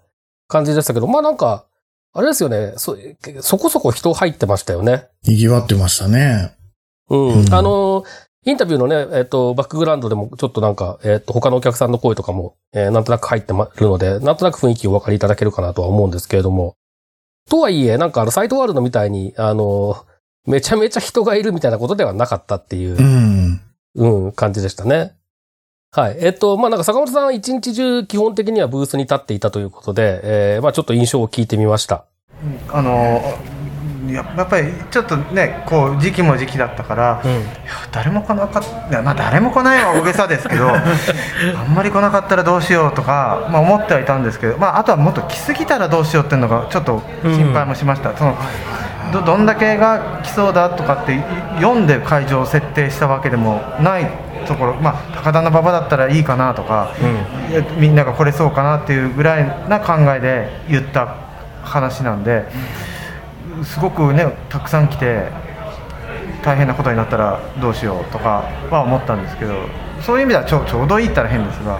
[0.47, 1.65] 感じでしたけど、まあなんか、
[2.13, 2.95] あれですよね、そ、
[3.41, 5.07] そこそこ人入ってましたよね。
[5.23, 6.55] 賑わってましたね。
[7.09, 7.41] うん。
[7.41, 8.05] うん、あの、
[8.45, 16.75] インタビューのね、えっ、ー、と、バックグラウンドでもちょっとなんか、えっ、ー、と、他のお客さんの声とかも、えー、なんとなく入ってるので、なんとなく雰囲気をお分かりいただけるかなとは思うんですけれども。
[17.49, 19.97] とはいえ、なんかあの、サイトワールドみたいに、あの、
[20.45, 23.61] めちゃめちゃ人がいるみたいなことではなかったっていう、うん、
[23.95, 25.15] うん、感じでしたね。
[25.91, 26.17] はい。
[26.19, 32.05] えっと、まあ、なんか坂本さんは一日中基本的にはブースに立っていたということで、えー、まあ、ちょっと印象を聞いてみました。
[32.69, 33.21] あの
[34.13, 37.43] ややっぱりちょっとねこう時期も時期だったから、うん。
[37.91, 48.37] 誰も来なかったまあ誰も来ないは大げさですけど あんまり来なかったらどうしようとか、まあ、思ってはいたんですけど、まあ、あとはもっと来すぎたらどうしようっていうのがちょっと心配もしました、その
[49.13, 51.21] どどんだけが来そうだとかってい
[51.61, 54.09] 読んで会場を設定したわけでもない
[54.45, 56.93] ところ、まあ、高田馬場だったらいいかなとか、
[57.49, 61.15] いやみんなが来れそうかなっていうぐらいな考えで言った
[61.63, 62.45] 話なんで。
[63.63, 65.29] すごくねたくさん来て
[66.43, 69.53] 大変なことになったらどうしようとかは思ったんですけど
[70.01, 71.79] そういう意味ではちょちょうどいいったら変ですが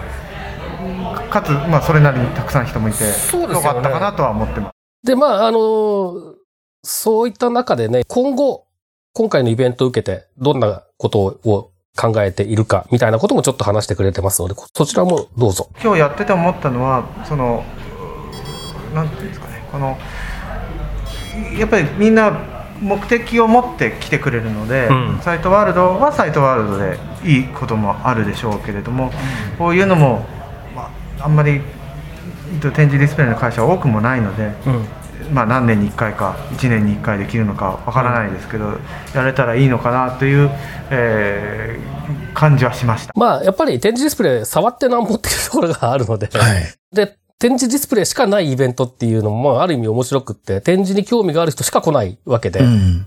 [1.30, 3.10] かつ、まあ、それなりにたくさん人もいてよ
[3.48, 5.06] ねよかったかなとは思ってます。
[5.06, 6.36] で、まあ、あのー
[6.88, 8.64] そういった中でね、今後、
[9.12, 15.68] 今回のイベントを受けて、どんなことを考えているか、みたいなこともちょっと話してくれてますので、こそちらもどうぞ。
[15.82, 17.64] 今日やってて思ったのはその
[18.94, 19.98] なんていうんですかねこの
[21.58, 29.12] やっぱりみんな目的を持って来てくれるので、うんサイトワールドはサイトワールドでいいこともあるでしょうけれども、
[29.58, 30.26] こういうのも、
[30.74, 31.60] まあ、あんまり
[32.60, 34.86] 展示ディスプレイの会社は多くもないので、うん。
[35.32, 38.78] まあ、何年に1回か1年に1回できるのかわからないですけど、
[39.14, 40.50] やれたらいいのかなという、
[40.90, 41.96] えー
[42.34, 43.12] 感じはしました。
[43.16, 46.74] まあ、やっぱり展示ディスプレイ触ってなんぼっていうところがあるので、はい。
[46.92, 53.04] で、展示ディスプレイしかないイベントっていうのも、まあ、ある意味面白くって、展示に興味がある人しか来ないわけで、うん。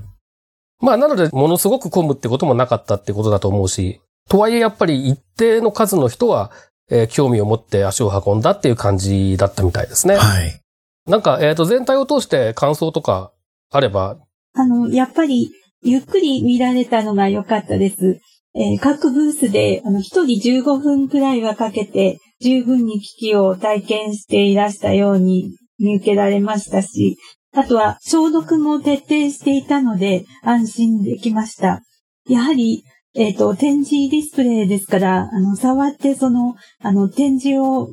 [0.82, 6.52] まあ、なので、ものすごく混むってこともなかったってことだと思うし、とはいえやっぱり一定の数の人は、
[6.92, 10.16] えー興味を持って足を運んだっていう感じだったみたいですね。
[10.16, 10.62] はい。
[11.08, 13.32] なんか、えっ、と、全体を通して感想とか
[13.72, 14.18] あれば、
[14.54, 15.52] あの、やっぱり、
[15.82, 18.22] ゆっくり見られたのが良かったです。
[18.56, 27.18] えー各ブースで、あの、一人15分くらいはかけて、十分に危機を体験していらしたように見受けられましたし、
[27.54, 31.82] あとは消毒も徹底していたので安心できました。
[32.28, 32.84] やはり、
[33.16, 37.90] えっ、と、展示ディスプレイですから、あの、触ってその、あの、展示を、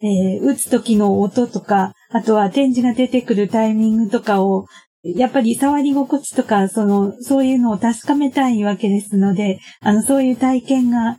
[0.00, 4.66] えー打つ時の音とか、あとは展示が出てくるタイミングとかを、
[5.02, 11.18] やっぱり触り心地とか、その、そういうのを確かめたいわけですので、あの、そういう体験が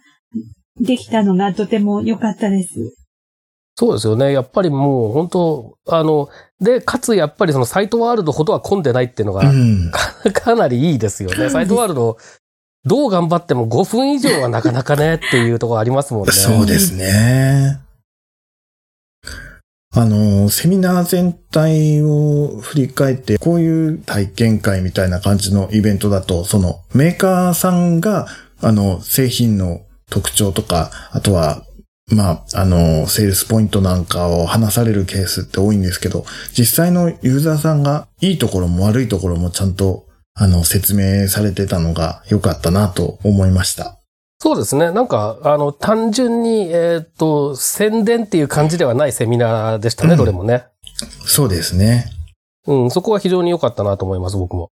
[0.80, 2.96] できたのがとても良かったです。
[3.76, 4.34] そうですよね。
[4.34, 6.28] やっぱりもう本当、あの、
[6.60, 9.90] で、かつやっぱりそのサイトワールドほどは混んでないっていうのが、うん。
[9.90, 11.50] か かなりいいですよね。
[11.50, 12.18] サイトワールド、
[12.86, 16.32] どう頑張っても5分以上はなかなかねっていうところありますもんね。
[16.34, 17.80] そうですね。
[19.96, 28.28] あの、セミナー全体を振り返って、こういう体験会みたいな感じのイベントだと、そのメーカーさんが、
[28.62, 31.64] あの、製品の特徴とか、あとは、
[32.12, 36.26] まあ、あの、セールスポイントなんかを話されるケースって多いんですけど、
[36.58, 44.00] 実際のユーザーさんがいいところも悪いところもちゃんと、あの、説明されてたのが良かったなと思いました。
[44.42, 44.92] そうですね。
[44.92, 50.64] なんか、あの、単純に、えっ、と、宣伝っていう感じではないセミナーでしたね、うんどれもね。
[51.26, 52.06] そうですね。
[52.66, 54.72] うん、そこは非常に良かったなと思います、僕も。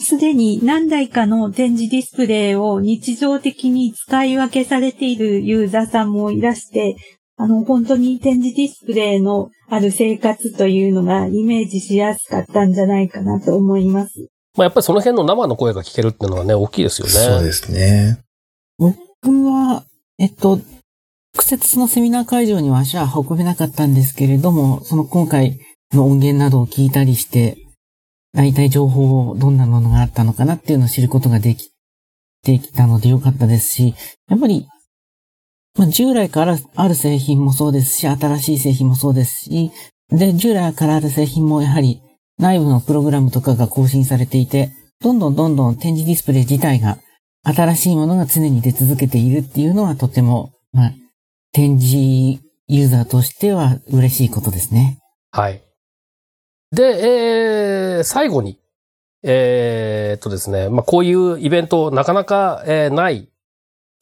[0.00, 6.96] すでに何台かの展示ディスプレイを日常的に使い分けされているユーザーさんもいらして、
[7.36, 14.28] あの、本当に展示ディスプレイのある生活というのがイメージしやすかったんじゃないかなと思います。
[14.56, 17.12] まあ、やっぱりその辺の生の声が聞けるっていうのはね、大きいですよね。
[17.12, 18.18] そうですね。
[18.78, 18.94] 僕
[19.44, 19.84] は、
[20.18, 20.56] えっと、
[21.36, 25.60] 直接そのセミナー会場には足は運べなかったんですけれども、その今回
[25.92, 27.58] の音源などを聞いたりして、
[28.36, 31.72] 大体情報をどんなものがあったのかなっていうのを知ることができ、
[32.44, 33.94] できたのでよかったですし、
[34.28, 34.68] やっぱり、
[35.78, 39.72] まあ、従来からある製品もそうですし、新しい製品もそうですし、
[40.10, 42.02] で、従来からある製品もやはり
[42.38, 44.70] 内部のプログラムとかが更新されていて、
[45.00, 46.98] どんどんどんどん展示ディスプレイ自体が
[47.42, 50.92] 新しいものが常に出続けているっていうのはとても、まあ、
[51.52, 54.98] 展示ユーザーとしては嬉しいことですね。
[55.30, 55.65] はい。
[56.72, 58.58] で、えー、最後に、
[59.22, 63.28] えーっとですね、まあ、こういうイベントなかなか、えーない、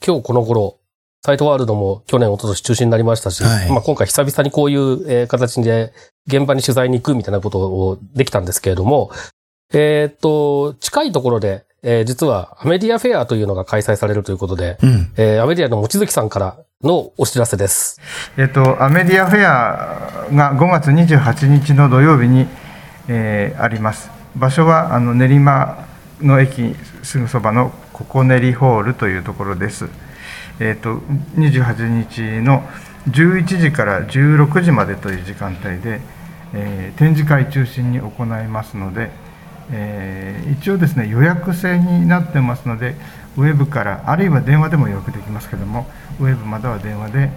[0.04, 0.78] 今日この頃、
[1.24, 5.92] サイトワールドも去年、一昨年中止になりましたし、はいまあ、今回久々にこういう、えー形で
[6.26, 9.10] 現場に取材に行くみたいなことをできたんですけれども、
[9.72, 15.12] えーっと、近いところで、えー実はアメディアフェアというのが開催されるということで、うん。
[15.16, 17.99] えーアメディアの望月さんからのお知らせです。
[18.37, 22.47] えっと、アメディアフェアが5月28日の土曜日に、
[23.09, 24.11] えーあります。
[24.37, 25.87] 場所はあの練馬
[26.20, 29.89] の駅すぐそばのココネリホールというところです。
[30.61, 30.97] えー、と
[31.37, 32.62] 28日の
[33.09, 36.01] 11時から16時までという時間帯で、
[36.53, 39.11] えー展示会中心に行いますので、
[39.72, 42.95] えー一応ですね予約制になってますので
[43.37, 45.87] ウェブからあるいは電話でも予約できますけども
[46.20, 47.30] ウェブまたは電話で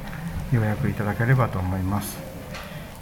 [0.54, 2.18] 予約いただければと思います、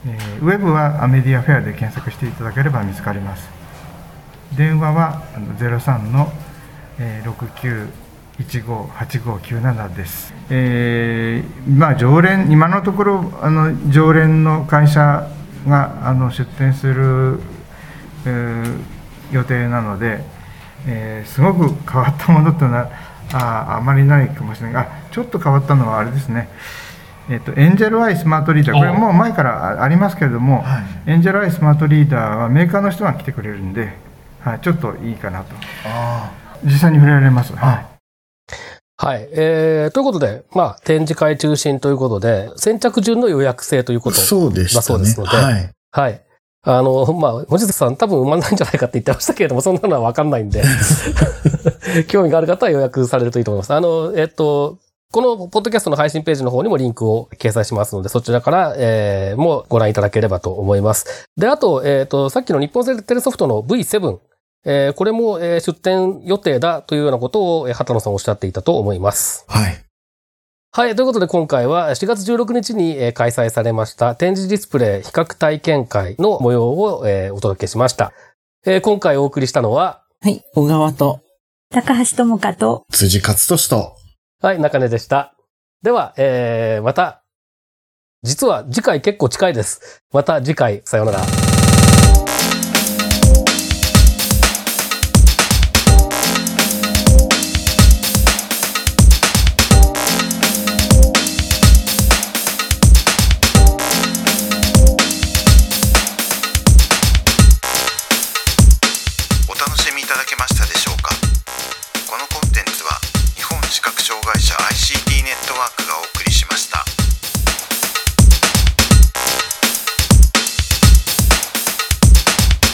[0.05, 3.49] えーウェブはあメディアフェアで検索していただければ見つかります。
[4.55, 6.31] 電話はあの03の、
[6.99, 7.31] えー
[8.37, 15.27] 69158597です、えーまあ常連今のところあの常連の会社
[15.67, 17.39] があの出店する、
[18.25, 18.95] えー
[19.31, 20.23] 予定なので、
[20.87, 22.89] えーすごく変わったものというのは
[23.33, 26.47] ああまりないかもしれないあちょっと変わったのはあれですね
[27.29, 30.63] えっとエンジェルアイスマートリーダー、これもう前からあありますけれども、
[31.07, 33.93] エンジェルアイスマートリーダーはメーカーの人が来てくれるんで、
[34.41, 35.55] はい、ちょっといいかなと。
[36.63, 37.55] 実際に触れられます。
[37.55, 37.85] はい。
[38.97, 39.27] はい。
[39.33, 44.79] えー、ということで、まあ、展示会中心ということで、先着順の予約制ということそうでしたね。
[44.79, 45.69] だそうですので、はい。
[45.91, 46.21] はい。
[46.65, 50.63] あの、まあ、森崎さん多分埋まんないんじゃないかって言ってましたけれども、そんなのはわかんないんで、
[52.09, 53.73] 興味がある方は予約されるといいと思います。
[53.73, 54.79] あの、えっと、
[55.11, 61.25] このポッドキャストの配信ページの方にもリンクを掲載しますので、そちらから、えー、もご覧いただければと思います。
[61.37, 64.17] で、あと、えっ、と、さっきの日本テレソフトの V7、
[64.65, 69.45] えー、これも、えー出展予定だというようなことを、えー畑野さんおっしゃっていたと思います。
[69.47, 69.85] はい。
[70.77, 70.95] はい。
[70.97, 78.11] ということで今回は4月16日にえー開催されました展示ディスプレイ比較体験会の模様をえーお届けしました。
[78.65, 81.21] えー今回お送りしたのは、はい、小川と、
[81.69, 83.95] 高橋智香と、辻勝利と、
[84.41, 85.33] はい、中根でした。
[85.81, 87.23] では、えー、また、
[88.23, 90.01] 実は次回結構近いです。
[90.11, 91.54] また次回、さようなら。